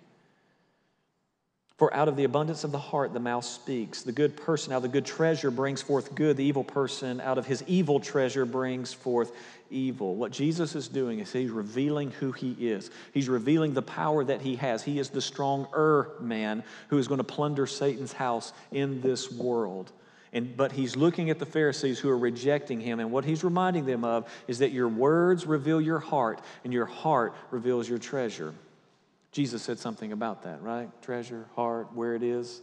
For 1.78 1.94
out 1.94 2.08
of 2.08 2.16
the 2.16 2.24
abundance 2.24 2.64
of 2.64 2.72
the 2.72 2.78
heart, 2.78 3.14
the 3.14 3.20
mouth 3.20 3.46
speaks. 3.46 4.04
The 4.04 4.12
good 4.12 4.36
person 4.36 4.74
out 4.74 4.78
of 4.78 4.84
the 4.84 4.90
good 4.90 5.06
treasure 5.06 5.52
brings 5.52 5.82
forth 5.82 6.16
good. 6.16 6.36
The 6.38 6.44
evil 6.44 6.64
person 6.64 7.22
out 7.22 7.38
of 7.38 7.46
his 7.46 7.64
evil 7.68 8.00
treasure 8.00 8.46
brings 8.46 8.92
forth 8.92 9.32
evil. 9.70 10.16
What 10.16 10.32
Jesus 10.32 10.76
is 10.76 10.88
doing 10.88 11.20
is 11.20 11.32
he's 11.32 11.52
revealing 11.52 12.12
who 12.12 12.32
he 12.32 12.52
is. 12.60 12.90
He's 13.14 13.30
revealing 13.30 13.74
the 13.74 13.82
power 13.82 14.24
that 14.26 14.42
he 14.42 14.58
has. 14.58 14.84
He 14.84 15.00
is 15.00 15.10
the 15.10 15.22
stronger 15.22 16.12
man 16.20 16.64
who 16.90 16.98
is 16.98 17.08
going 17.08 17.20
to 17.20 17.24
plunder 17.24 17.68
Satan's 17.68 18.14
house 18.14 18.52
in 18.72 19.02
this 19.02 19.32
world. 19.32 19.92
And, 20.32 20.56
but 20.56 20.72
he's 20.72 20.96
looking 20.96 21.30
at 21.30 21.40
the 21.40 21.46
Pharisees 21.46 21.98
who 22.00 22.10
are 22.10 22.18
rejecting 22.18 22.80
him, 22.80 23.00
and 23.00 23.12
what 23.12 23.26
he's 23.26 23.44
reminding 23.44 23.86
them 23.86 24.04
of 24.04 24.32
is 24.48 24.60
that 24.60 24.72
your 24.72 24.88
words 24.88 25.46
reveal 25.46 25.82
your 25.82 26.00
heart, 26.00 26.40
and 26.64 26.72
your 26.72 26.86
heart 26.86 27.34
reveals 27.50 27.90
your 27.90 27.98
treasure. 27.98 28.54
Jesus 29.32 29.62
said 29.62 29.80
something 29.80 30.12
about 30.12 30.44
that, 30.44 30.62
right? 30.62 30.90
Treasure, 31.02 31.46
heart, 31.56 31.94
where 31.94 32.16
it 32.16 32.24
is. 32.24 32.62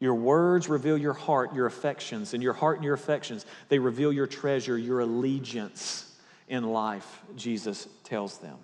Your 0.00 0.14
words 0.14 0.68
reveal 0.68 0.98
your 0.98 1.12
heart, 1.12 1.54
your 1.54 1.66
affections, 1.66 2.34
and 2.34 2.42
your 2.42 2.52
heart 2.52 2.76
and 2.76 2.84
your 2.84 2.94
affections, 2.94 3.46
they 3.68 3.78
reveal 3.78 4.12
your 4.12 4.26
treasure, 4.26 4.76
your 4.76 5.00
allegiance 5.00 6.12
in 6.48 6.64
life, 6.64 7.22
Jesus 7.36 7.88
tells 8.02 8.38
them. 8.38 8.56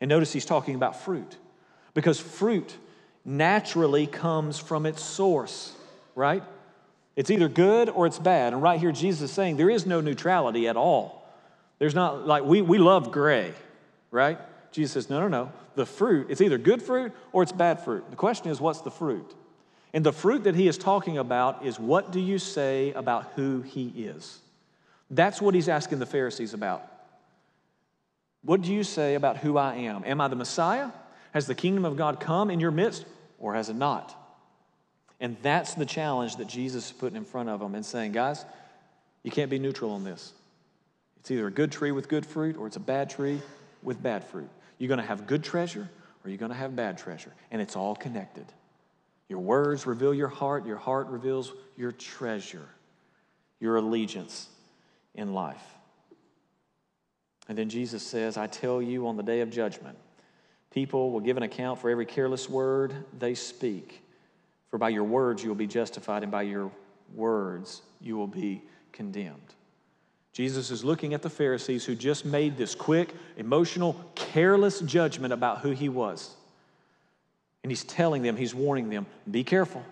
And 0.00 0.08
notice 0.08 0.32
he's 0.32 0.46
talking 0.46 0.74
about 0.74 1.02
fruit, 1.02 1.36
because 1.94 2.18
fruit 2.18 2.74
naturally 3.24 4.06
comes 4.06 4.58
from 4.58 4.86
its 4.86 5.02
source, 5.02 5.74
right? 6.14 6.42
It's 7.16 7.30
either 7.30 7.48
good 7.48 7.88
or 7.88 8.06
it's 8.06 8.18
bad. 8.18 8.52
And 8.52 8.62
right 8.62 8.78
here, 8.78 8.92
Jesus 8.92 9.30
is 9.30 9.32
saying 9.32 9.56
there 9.56 9.70
is 9.70 9.86
no 9.86 10.00
neutrality 10.00 10.68
at 10.68 10.76
all. 10.76 11.26
There's 11.78 11.94
not 11.94 12.26
like 12.26 12.44
we, 12.44 12.62
we 12.62 12.78
love 12.78 13.10
gray, 13.10 13.52
right? 14.10 14.38
Jesus 14.70 14.92
says, 14.92 15.10
no, 15.10 15.20
no, 15.20 15.28
no. 15.28 15.52
The 15.74 15.86
fruit, 15.86 16.26
it's 16.30 16.40
either 16.40 16.58
good 16.58 16.82
fruit 16.82 17.12
or 17.32 17.42
it's 17.42 17.52
bad 17.52 17.82
fruit. 17.82 18.08
The 18.10 18.16
question 18.16 18.50
is, 18.50 18.60
what's 18.60 18.82
the 18.82 18.90
fruit? 18.90 19.34
And 19.92 20.04
the 20.04 20.12
fruit 20.12 20.44
that 20.44 20.54
he 20.54 20.68
is 20.68 20.76
talking 20.76 21.16
about 21.16 21.64
is 21.64 21.78
what 21.78 22.12
do 22.12 22.20
you 22.20 22.38
say 22.38 22.92
about 22.92 23.32
who 23.36 23.62
he 23.62 23.88
is? 23.88 24.38
That's 25.10 25.40
what 25.40 25.54
he's 25.54 25.68
asking 25.68 25.98
the 25.98 26.06
Pharisees 26.06 26.52
about. 26.52 26.86
What 28.42 28.60
do 28.60 28.72
you 28.72 28.84
say 28.84 29.14
about 29.14 29.38
who 29.38 29.56
I 29.56 29.74
am? 29.76 30.04
Am 30.04 30.20
I 30.20 30.28
the 30.28 30.36
Messiah? 30.36 30.90
Has 31.32 31.46
the 31.46 31.54
kingdom 31.54 31.84
of 31.84 31.96
God 31.96 32.20
come 32.20 32.50
in 32.50 32.60
your 32.60 32.70
midst 32.70 33.06
or 33.38 33.54
has 33.54 33.68
it 33.68 33.76
not? 33.76 34.14
And 35.20 35.36
that's 35.42 35.74
the 35.74 35.86
challenge 35.86 36.36
that 36.36 36.46
Jesus 36.46 36.86
is 36.86 36.92
putting 36.92 37.16
in 37.16 37.24
front 37.24 37.48
of 37.48 37.60
them 37.60 37.74
and 37.74 37.84
saying, 37.84 38.12
guys, 38.12 38.44
you 39.22 39.30
can't 39.30 39.50
be 39.50 39.58
neutral 39.58 39.92
on 39.92 40.04
this. 40.04 40.32
It's 41.18 41.30
either 41.30 41.46
a 41.46 41.50
good 41.50 41.72
tree 41.72 41.90
with 41.90 42.08
good 42.08 42.26
fruit 42.26 42.56
or 42.56 42.66
it's 42.66 42.76
a 42.76 42.80
bad 42.80 43.10
tree 43.10 43.40
with 43.82 44.02
bad 44.02 44.24
fruit. 44.24 44.48
You're 44.78 44.88
going 44.88 45.00
to 45.00 45.06
have 45.06 45.26
good 45.26 45.42
treasure 45.42 45.88
or 46.24 46.30
you're 46.30 46.38
going 46.38 46.52
to 46.52 46.56
have 46.56 46.76
bad 46.76 46.98
treasure. 46.98 47.32
And 47.50 47.62
it's 47.62 47.76
all 47.76 47.96
connected. 47.96 48.46
Your 49.28 49.40
words 49.40 49.86
reveal 49.86 50.14
your 50.14 50.28
heart, 50.28 50.66
your 50.66 50.76
heart 50.76 51.08
reveals 51.08 51.52
your 51.76 51.92
treasure, 51.92 52.68
your 53.58 53.76
allegiance 53.76 54.48
in 55.14 55.32
life. 55.32 55.64
And 57.48 57.56
then 57.56 57.68
Jesus 57.68 58.02
says, 58.02 58.36
I 58.36 58.46
tell 58.46 58.82
you 58.82 59.06
on 59.08 59.16
the 59.16 59.22
day 59.22 59.40
of 59.40 59.50
judgment, 59.50 59.96
people 60.70 61.10
will 61.10 61.20
give 61.20 61.36
an 61.36 61.42
account 61.42 61.80
for 61.80 61.90
every 61.90 62.06
careless 62.06 62.48
word 62.48 62.94
they 63.18 63.34
speak. 63.34 64.02
For 64.70 64.78
by 64.78 64.88
your 64.90 65.04
words 65.04 65.42
you 65.42 65.48
will 65.48 65.56
be 65.56 65.66
justified, 65.66 66.22
and 66.22 66.32
by 66.32 66.42
your 66.42 66.70
words 67.14 67.82
you 68.00 68.16
will 68.16 68.26
be 68.26 68.62
condemned. 68.92 69.54
Jesus 70.32 70.70
is 70.70 70.84
looking 70.84 71.14
at 71.14 71.22
the 71.22 71.30
Pharisees 71.30 71.84
who 71.86 71.94
just 71.94 72.26
made 72.26 72.58
this 72.58 72.74
quick, 72.74 73.14
emotional, 73.38 73.98
careless 74.14 74.80
judgment 74.80 75.32
about 75.32 75.60
who 75.60 75.70
he 75.70 75.88
was. 75.88 76.34
And 77.62 77.70
he's 77.70 77.84
telling 77.84 78.22
them, 78.22 78.36
he's 78.36 78.54
warning 78.54 78.90
them, 78.90 79.06
be 79.30 79.44
careful. 79.44 79.82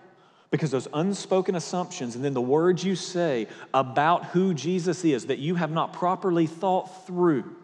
Because 0.51 0.69
those 0.69 0.87
unspoken 0.93 1.55
assumptions 1.55 2.15
and 2.15 2.23
then 2.23 2.35
the 2.35 2.41
words 2.41 2.83
you 2.83 2.95
say 2.95 3.47
about 3.73 4.25
who 4.25 4.53
Jesus 4.53 5.03
is 5.03 5.25
that 5.25 5.39
you 5.39 5.55
have 5.55 5.71
not 5.71 5.93
properly 5.93 6.45
thought 6.45 7.07
through, 7.07 7.55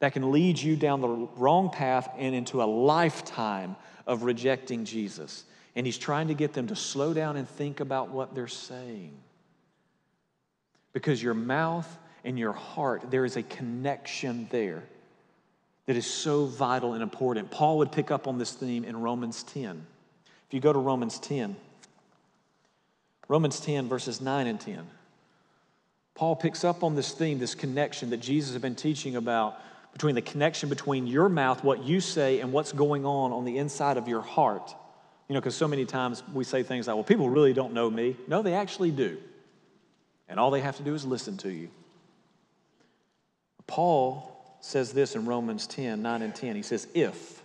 that 0.00 0.12
can 0.12 0.30
lead 0.30 0.58
you 0.58 0.76
down 0.76 1.00
the 1.00 1.08
wrong 1.08 1.70
path 1.70 2.08
and 2.18 2.34
into 2.34 2.62
a 2.62 2.66
lifetime 2.66 3.76
of 4.06 4.24
rejecting 4.24 4.84
Jesus. 4.84 5.44
And 5.76 5.86
he's 5.86 5.98
trying 5.98 6.28
to 6.28 6.34
get 6.34 6.52
them 6.52 6.68
to 6.68 6.76
slow 6.76 7.12
down 7.12 7.36
and 7.36 7.48
think 7.48 7.80
about 7.80 8.10
what 8.10 8.34
they're 8.34 8.46
saying. 8.46 9.12
Because 10.92 11.22
your 11.22 11.34
mouth 11.34 11.98
and 12.24 12.38
your 12.38 12.52
heart, 12.52 13.10
there 13.10 13.24
is 13.24 13.36
a 13.36 13.42
connection 13.42 14.46
there 14.50 14.84
that 15.86 15.96
is 15.96 16.06
so 16.06 16.46
vital 16.46 16.94
and 16.94 17.02
important. 17.02 17.50
Paul 17.50 17.78
would 17.78 17.92
pick 17.92 18.10
up 18.10 18.26
on 18.26 18.38
this 18.38 18.52
theme 18.52 18.84
in 18.84 19.00
Romans 19.00 19.42
10. 19.42 19.84
If 20.48 20.54
you 20.54 20.60
go 20.60 20.72
to 20.72 20.78
Romans 20.78 21.18
10, 21.18 21.56
Romans 23.28 23.60
10, 23.60 23.88
verses 23.88 24.20
9 24.20 24.46
and 24.46 24.60
10, 24.60 24.86
Paul 26.14 26.36
picks 26.36 26.62
up 26.62 26.84
on 26.84 26.94
this 26.94 27.12
theme, 27.12 27.38
this 27.38 27.54
connection 27.54 28.10
that 28.10 28.18
Jesus 28.18 28.52
has 28.52 28.62
been 28.62 28.76
teaching 28.76 29.16
about 29.16 29.58
between 29.92 30.14
the 30.14 30.22
connection 30.22 30.68
between 30.68 31.06
your 31.06 31.28
mouth, 31.28 31.62
what 31.64 31.84
you 31.84 32.00
say, 32.00 32.40
and 32.40 32.52
what's 32.52 32.72
going 32.72 33.04
on 33.04 33.32
on 33.32 33.44
the 33.44 33.58
inside 33.58 33.96
of 33.96 34.08
your 34.08 34.20
heart. 34.20 34.74
You 35.28 35.34
know, 35.34 35.40
because 35.40 35.56
so 35.56 35.68
many 35.68 35.84
times 35.84 36.22
we 36.32 36.44
say 36.44 36.62
things 36.62 36.86
like, 36.86 36.94
well, 36.94 37.04
people 37.04 37.30
really 37.30 37.52
don't 37.52 37.72
know 37.72 37.90
me. 37.90 38.16
No, 38.28 38.42
they 38.42 38.54
actually 38.54 38.90
do. 38.90 39.18
And 40.28 40.38
all 40.38 40.50
they 40.50 40.60
have 40.60 40.76
to 40.76 40.82
do 40.82 40.94
is 40.94 41.04
listen 41.04 41.36
to 41.38 41.50
you. 41.50 41.68
Paul 43.66 44.58
says 44.60 44.92
this 44.92 45.14
in 45.14 45.26
Romans 45.26 45.66
10 45.66 46.02
9 46.02 46.22
and 46.22 46.34
10. 46.34 46.56
He 46.56 46.62
says, 46.62 46.86
If, 46.94 47.42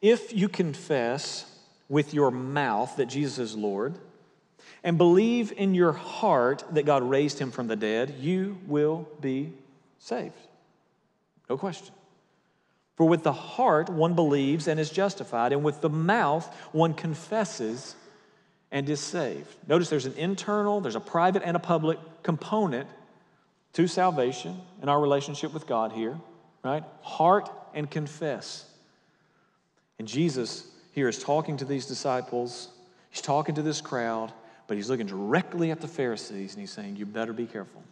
if 0.00 0.32
you 0.32 0.48
confess 0.48 1.50
with 1.88 2.12
your 2.14 2.30
mouth 2.30 2.96
that 2.96 3.06
Jesus 3.06 3.38
is 3.38 3.56
Lord 3.56 3.94
and 4.82 4.98
believe 4.98 5.52
in 5.56 5.74
your 5.74 5.92
heart 5.92 6.64
that 6.72 6.84
God 6.84 7.02
raised 7.02 7.38
him 7.38 7.50
from 7.50 7.68
the 7.68 7.76
dead, 7.76 8.16
you 8.20 8.58
will 8.66 9.08
be 9.20 9.52
saved. 9.98 10.34
No 11.48 11.56
question. 11.56 11.94
For 12.96 13.06
with 13.06 13.22
the 13.22 13.32
heart 13.32 13.90
one 13.90 14.14
believes 14.14 14.68
and 14.68 14.80
is 14.80 14.90
justified, 14.90 15.52
and 15.52 15.62
with 15.62 15.80
the 15.80 15.90
mouth 15.90 16.46
one 16.72 16.94
confesses 16.94 17.94
and 18.70 18.88
is 18.88 19.00
saved. 19.00 19.54
Notice 19.68 19.90
there's 19.90 20.06
an 20.06 20.14
internal, 20.16 20.80
there's 20.80 20.96
a 20.96 21.00
private, 21.00 21.42
and 21.44 21.56
a 21.56 21.60
public 21.60 21.98
component 22.22 22.88
to 23.74 23.86
salvation 23.86 24.58
and 24.80 24.88
our 24.88 24.98
relationship 25.00 25.52
with 25.52 25.66
God 25.66 25.92
here, 25.92 26.18
right? 26.64 26.82
Heart 27.02 27.50
and 27.74 27.90
confess. 27.90 28.64
And 29.98 30.08
Jesus 30.08 30.66
here 30.92 31.08
is 31.08 31.22
talking 31.22 31.58
to 31.58 31.66
these 31.66 31.84
disciples, 31.84 32.68
he's 33.10 33.20
talking 33.20 33.54
to 33.56 33.62
this 33.62 33.82
crowd, 33.82 34.32
but 34.66 34.78
he's 34.78 34.88
looking 34.88 35.06
directly 35.06 35.70
at 35.70 35.82
the 35.82 35.88
Pharisees 35.88 36.54
and 36.54 36.60
he's 36.60 36.72
saying, 36.72 36.96
You 36.96 37.04
better 37.04 37.34
be 37.34 37.46
careful 37.46 37.82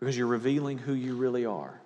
because 0.00 0.16
you're 0.16 0.26
revealing 0.26 0.78
who 0.78 0.94
you 0.94 1.16
really 1.16 1.44
are. 1.44 1.80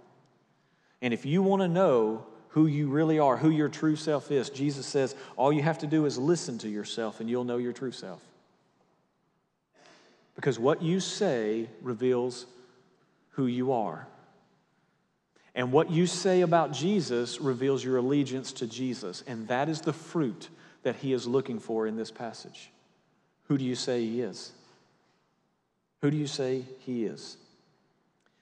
And 1.02 1.12
if 1.12 1.26
you 1.26 1.42
want 1.42 1.60
to 1.60 1.68
know 1.68 2.24
who 2.50 2.66
you 2.66 2.88
really 2.88 3.18
are, 3.18 3.36
who 3.36 3.50
your 3.50 3.68
true 3.68 3.96
self 3.96 4.30
is, 4.30 4.48
Jesus 4.48 4.86
says 4.86 5.14
all 5.36 5.52
you 5.52 5.62
have 5.62 5.78
to 5.78 5.86
do 5.86 6.06
is 6.06 6.16
listen 6.16 6.58
to 6.58 6.68
yourself 6.68 7.20
and 7.20 7.28
you'll 7.28 7.44
know 7.44 7.58
your 7.58 7.72
true 7.72 7.92
self. 7.92 8.22
Because 10.36 10.58
what 10.58 10.80
you 10.80 11.00
say 11.00 11.68
reveals 11.82 12.46
who 13.32 13.46
you 13.46 13.72
are. 13.72 14.06
And 15.54 15.72
what 15.72 15.90
you 15.90 16.06
say 16.06 16.40
about 16.40 16.72
Jesus 16.72 17.40
reveals 17.40 17.84
your 17.84 17.98
allegiance 17.98 18.52
to 18.54 18.66
Jesus. 18.66 19.22
And 19.26 19.48
that 19.48 19.68
is 19.68 19.82
the 19.82 19.92
fruit 19.92 20.48
that 20.82 20.96
he 20.96 21.12
is 21.12 21.26
looking 21.26 21.58
for 21.58 21.86
in 21.86 21.96
this 21.96 22.10
passage. 22.10 22.70
Who 23.48 23.58
do 23.58 23.64
you 23.64 23.74
say 23.74 24.04
he 24.04 24.22
is? 24.22 24.52
Who 26.00 26.10
do 26.10 26.16
you 26.16 26.26
say 26.26 26.64
he 26.80 27.04
is? 27.04 27.36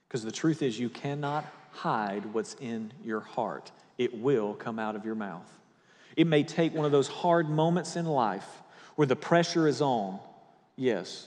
Because 0.07 0.23
the 0.23 0.33
truth 0.33 0.62
is, 0.62 0.79
you 0.79 0.88
cannot 0.88 1.44
hide 1.72 2.26
what's 2.26 2.54
in 2.54 2.92
your 3.04 3.20
heart, 3.20 3.70
it 3.98 4.18
will 4.18 4.54
come 4.54 4.78
out 4.78 4.96
of 4.96 5.04
your 5.04 5.14
mouth. 5.14 5.48
It 6.16 6.26
may 6.26 6.42
take 6.42 6.74
one 6.74 6.87
of 6.87 6.92
those 6.92 7.09
hard 7.09 7.48
moments 7.48 7.96
in 7.96 8.06
life 8.06 8.46
where 8.96 9.06
the 9.06 9.16
pressure 9.16 9.66
is 9.68 9.80
on, 9.80 10.18
yes, 10.76 11.26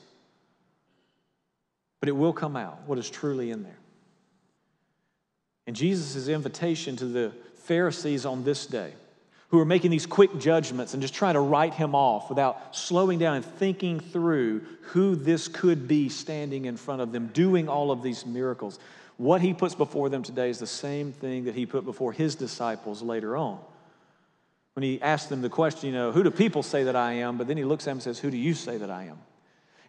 but 1.99 2.09
it 2.09 2.13
will 2.13 2.33
come 2.33 2.55
out 2.55 2.79
what 2.85 2.97
is 2.97 3.09
truly 3.09 3.49
in 3.49 3.63
there. 3.63 3.77
And 5.65 5.75
Jesus' 5.75 6.27
invitation 6.27 6.95
to 6.97 7.05
the 7.05 7.31
Pharisees 7.63 8.25
on 8.25 8.43
this 8.43 8.65
day, 8.65 8.93
who 9.53 9.59
are 9.59 9.65
making 9.65 9.91
these 9.91 10.07
quick 10.07 10.39
judgments 10.39 10.93
and 10.93 11.01
just 11.01 11.13
trying 11.13 11.35
to 11.35 11.39
write 11.39 11.75
him 11.75 11.93
off 11.93 12.27
without 12.27 12.75
slowing 12.75 13.19
down 13.19 13.35
and 13.35 13.45
thinking 13.45 13.99
through 13.99 14.61
who 14.81 15.15
this 15.15 15.47
could 15.47 15.87
be 15.87 16.09
standing 16.09 16.65
in 16.65 16.75
front 16.75 17.01
of 17.01 17.11
them, 17.11 17.27
doing 17.27 17.69
all 17.69 17.91
of 17.91 18.01
these 18.01 18.25
miracles. 18.25 18.79
What 19.17 19.41
he 19.41 19.53
puts 19.53 19.75
before 19.75 20.09
them 20.09 20.23
today 20.23 20.49
is 20.49 20.59
the 20.59 20.67
same 20.67 21.11
thing 21.11 21.45
that 21.45 21.55
he 21.55 21.65
put 21.65 21.85
before 21.85 22.11
his 22.11 22.35
disciples 22.35 23.01
later 23.01 23.37
on. 23.37 23.59
When 24.73 24.83
he 24.83 25.01
asked 25.01 25.29
them 25.29 25.41
the 25.41 25.49
question, 25.49 25.89
you 25.89 25.95
know, 25.95 26.11
who 26.11 26.23
do 26.23 26.31
people 26.31 26.63
say 26.63 26.83
that 26.85 26.95
I 26.95 27.13
am? 27.13 27.37
But 27.37 27.47
then 27.47 27.57
he 27.57 27.63
looks 27.63 27.83
at 27.83 27.91
them 27.91 27.97
and 27.97 28.03
says, 28.03 28.19
Who 28.19 28.31
do 28.31 28.37
you 28.37 28.53
say 28.53 28.77
that 28.77 28.89
I 28.89 29.03
am? 29.03 29.19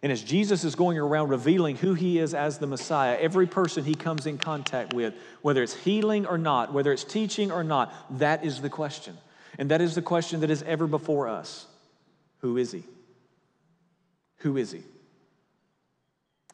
And 0.03 0.11
as 0.11 0.21
Jesus 0.21 0.63
is 0.63 0.75
going 0.75 0.99
around 0.99 1.29
revealing 1.29 1.77
who 1.77 1.95
he 1.95 2.19
is 2.19 2.35
as 2.35 2.59
the 2.59 2.67
Messiah, 2.67 3.17
every 3.19 3.47
person 3.47 3.83
he 3.83 3.95
comes 3.95 4.27
in 4.27 4.37
contact 4.37 4.93
with, 4.93 5.15
whether 5.41 5.63
it's 5.63 5.73
healing 5.73 6.27
or 6.27 6.37
not, 6.37 6.71
whether 6.71 6.91
it's 6.91 7.03
teaching 7.03 7.51
or 7.51 7.63
not, 7.63 7.91
that 8.19 8.45
is 8.45 8.61
the 8.61 8.69
question. 8.69 9.17
And 9.57 9.71
that 9.71 9.81
is 9.81 9.95
the 9.95 10.03
question 10.03 10.41
that 10.41 10.51
is 10.51 10.61
ever 10.63 10.85
before 10.85 11.27
us 11.27 11.65
Who 12.41 12.57
is 12.57 12.71
he? 12.71 12.83
Who 14.37 14.57
is 14.57 14.71
he? 14.71 14.83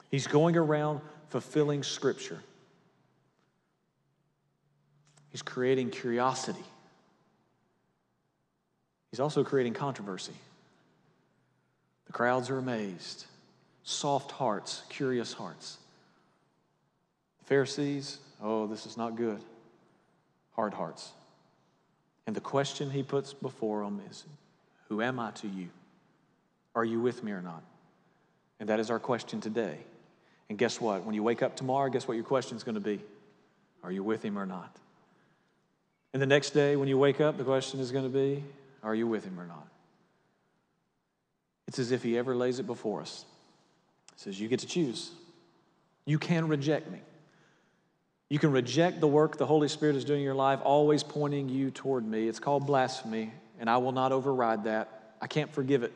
He's 0.10 0.28
going 0.28 0.56
around 0.56 1.02
fulfilling 1.30 1.84
Scripture, 1.84 2.42
he's 5.32 5.42
creating 5.42 5.90
curiosity, 5.90 6.64
he's 9.12 9.20
also 9.20 9.44
creating 9.44 9.74
controversy. 9.74 10.34
The 12.08 12.14
crowds 12.14 12.50
are 12.50 12.58
amazed. 12.58 13.26
Soft 13.84 14.32
hearts, 14.32 14.84
curious 14.90 15.32
hearts. 15.32 15.78
The 17.40 17.46
Pharisees, 17.46 18.18
oh, 18.44 18.68
this 18.68 18.86
is 18.86 18.98
not 18.98 19.16
good. 19.16 19.40
Hard 20.56 20.74
hearts. 20.74 21.12
And 22.28 22.36
the 22.36 22.42
question 22.42 22.90
he 22.90 23.02
puts 23.02 23.34
before 23.34 23.84
them 23.84 24.02
is 24.10 24.26
Who 24.90 25.02
am 25.02 25.20
I 25.20 25.32
to 25.32 25.48
you? 25.48 25.70
Are 26.76 26.86
you 26.86 27.02
with 27.02 27.24
me 27.24 27.32
or 27.32 27.42
not? 27.42 27.64
And 28.60 28.70
that 28.70 28.80
is 28.80 28.90
our 28.90 29.00
question 29.00 29.42
today. 29.42 29.78
And 30.50 30.58
guess 30.58 30.80
what? 30.80 31.06
When 31.06 31.16
you 31.16 31.24
wake 31.24 31.42
up 31.42 31.56
tomorrow, 31.56 31.90
guess 31.90 32.08
what 32.08 32.16
your 32.16 32.24
question 32.24 32.58
is 32.58 32.64
going 32.64 32.76
to 32.76 32.82
be? 32.82 33.00
Are 33.84 33.92
you 33.92 34.04
with 34.04 34.24
him 34.24 34.38
or 34.38 34.46
not? 34.46 34.76
And 36.14 36.22
the 36.22 36.28
next 36.28 36.52
day, 36.52 36.76
when 36.76 36.88
you 36.88 36.98
wake 36.98 37.22
up, 37.22 37.38
the 37.38 37.44
question 37.44 37.80
is 37.80 37.92
going 37.92 38.04
to 38.04 38.10
be 38.10 38.44
Are 38.84 38.96
you 38.96 39.08
with 39.08 39.24
him 39.24 39.40
or 39.40 39.46
not? 39.46 39.68
It's 41.68 41.80
as 41.80 41.92
if 41.92 42.04
he 42.04 42.18
ever 42.18 42.36
lays 42.36 42.60
it 42.60 42.68
before 42.68 43.02
us. 43.02 43.26
He 44.16 44.20
says, 44.24 44.40
You 44.40 44.48
get 44.48 44.60
to 44.60 44.68
choose. 44.68 45.12
You 46.06 46.20
can 46.20 46.48
reject 46.48 46.90
me. 46.92 47.00
You 48.30 48.40
can 48.40 48.52
reject 48.52 49.02
the 49.02 49.08
work 49.08 49.38
the 49.38 49.46
Holy 49.46 49.68
Spirit 49.68 49.96
is 49.96 50.06
doing 50.06 50.20
in 50.20 50.26
your 50.26 50.36
life, 50.36 50.60
always 50.64 51.04
pointing 51.04 51.50
you 51.50 51.70
toward 51.70 52.06
me. 52.06 52.28
It's 52.28 52.40
called 52.40 52.66
blasphemy, 52.66 53.32
and 53.60 53.70
I 53.70 53.78
will 53.78 53.92
not 53.92 54.12
override 54.12 54.64
that. 54.64 55.16
I 55.22 55.28
can't 55.28 55.54
forgive 55.54 55.84
it. 55.84 55.92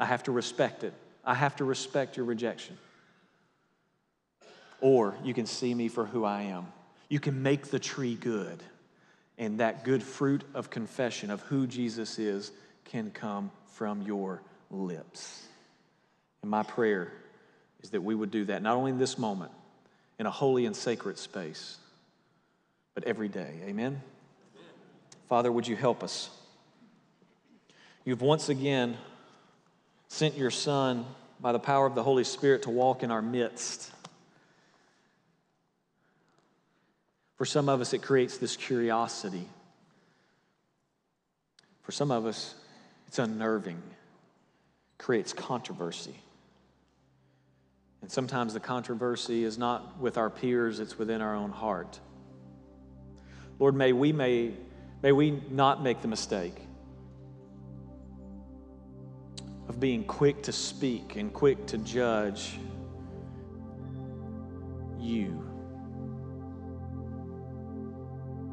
I 0.00 0.06
have 0.06 0.22
to 0.24 0.32
respect 0.32 0.82
it. 0.82 0.94
I 1.24 1.34
have 1.34 1.56
to 1.56 1.64
respect 1.64 2.16
your 2.16 2.24
rejection. 2.24 2.78
Or 4.80 5.14
you 5.22 5.34
can 5.34 5.44
see 5.44 5.74
me 5.74 5.88
for 5.88 6.06
who 6.06 6.24
I 6.24 6.42
am. 6.42 6.68
You 7.08 7.20
can 7.20 7.42
make 7.42 7.70
the 7.70 7.78
tree 7.78 8.14
good, 8.14 8.62
and 9.38 9.60
that 9.60 9.84
good 9.84 10.02
fruit 10.02 10.42
of 10.52 10.68
confession 10.68 11.30
of 11.30 11.40
who 11.42 11.66
Jesus 11.66 12.18
is 12.18 12.50
can 12.84 13.10
come 13.10 13.50
from 13.74 14.02
your 14.02 14.42
lips. 14.70 15.46
And 16.42 16.50
my 16.50 16.64
prayer 16.64 17.12
is 17.82 17.90
that 17.90 18.02
we 18.02 18.14
would 18.14 18.30
do 18.30 18.46
that, 18.46 18.62
not 18.62 18.76
only 18.76 18.90
in 18.90 18.98
this 18.98 19.16
moment, 19.16 19.52
in 20.18 20.26
a 20.26 20.30
holy 20.30 20.66
and 20.66 20.74
sacred 20.74 21.18
space, 21.18 21.76
but 22.94 23.04
every 23.04 23.28
day. 23.28 23.54
Amen? 23.66 24.02
Father, 25.28 25.52
would 25.52 25.68
you 25.68 25.76
help 25.76 26.02
us? 26.02 26.30
You've 28.04 28.22
once 28.22 28.48
again 28.48 28.96
sent 30.08 30.36
your 30.36 30.50
Son 30.50 31.04
by 31.40 31.52
the 31.52 31.58
power 31.58 31.86
of 31.86 31.94
the 31.94 32.02
Holy 32.02 32.24
Spirit 32.24 32.62
to 32.62 32.70
walk 32.70 33.02
in 33.02 33.10
our 33.10 33.22
midst. 33.22 33.92
For 37.38 37.44
some 37.44 37.68
of 37.68 37.80
us, 37.80 37.94
it 37.94 38.02
creates 38.02 38.36
this 38.36 38.56
curiosity. 38.56 39.48
For 41.82 41.92
some 41.92 42.10
of 42.10 42.26
us, 42.26 42.54
it's 43.06 43.18
unnerving, 43.18 43.80
creates 44.98 45.32
controversy. 45.32 46.16
And 48.02 48.10
sometimes 48.10 48.54
the 48.54 48.60
controversy 48.60 49.44
is 49.44 49.56
not 49.56 49.98
with 50.00 50.18
our 50.18 50.30
peers, 50.30 50.80
it's 50.80 50.98
within 50.98 51.22
our 51.22 51.34
own 51.34 51.50
heart. 51.50 51.98
Lord, 53.58 53.74
may 53.74 53.92
we, 53.92 54.12
may, 54.12 54.52
may 55.02 55.12
we 55.12 55.40
not 55.50 55.82
make 55.82 56.02
the 56.02 56.08
mistake 56.08 56.56
of 59.68 59.78
being 59.78 60.04
quick 60.04 60.42
to 60.44 60.52
speak 60.52 61.16
and 61.16 61.32
quick 61.32 61.66
to 61.66 61.78
judge 61.78 62.58
you. 64.98 65.47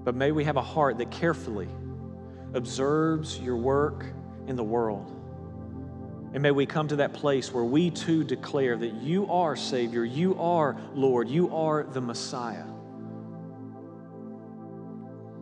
But 0.06 0.16
may 0.16 0.32
we 0.32 0.46
have 0.46 0.56
a 0.56 0.62
heart 0.62 1.00
that 1.00 1.12
carefully 1.12 1.68
observes 2.54 3.38
your 3.40 3.58
work 3.58 4.06
in 4.48 4.56
the 4.56 4.64
world 4.64 5.16
and 6.36 6.42
may 6.42 6.52
we 6.52 6.66
come 6.66 6.90
to 6.90 6.98
that 6.98 7.14
place 7.14 7.54
where 7.54 7.64
we 7.64 7.90
too 7.90 8.26
declare 8.26 8.76
that 8.76 8.96
you 8.96 9.26
are 9.32 9.56
Savior, 9.56 10.04
you 10.04 10.38
are 10.38 10.76
Lord, 10.94 11.30
you 11.30 11.56
are 11.56 11.86
the 11.86 12.02
Messiah. 12.02 12.66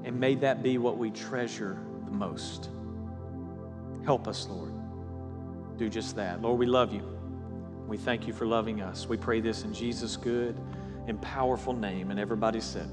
And 0.04 0.20
may 0.20 0.36
that 0.36 0.62
be 0.62 0.78
what 0.78 1.00
we 1.00 1.10
treasure 1.10 1.80
the 2.06 2.12
most. 2.12 2.70
Help 4.06 4.28
us, 4.28 4.48
Lord. 4.48 4.72
Do 5.80 5.90
just 5.90 6.16
that. 6.18 6.44
Lord, 6.44 6.60
we 6.60 6.68
love 6.68 6.94
you. 6.94 7.02
We 7.88 7.98
thank 7.98 8.28
you 8.28 8.34
for 8.34 8.46
loving 8.46 8.82
us. 8.82 9.10
We 9.10 9.18
pray 9.18 9.42
this 9.42 9.64
in 9.64 9.74
Jesus' 9.74 10.16
good 10.16 10.62
and 11.08 11.20
powerful 11.20 11.74
name. 11.74 12.12
And 12.12 12.20
everybody 12.20 12.62
said, 12.62 12.88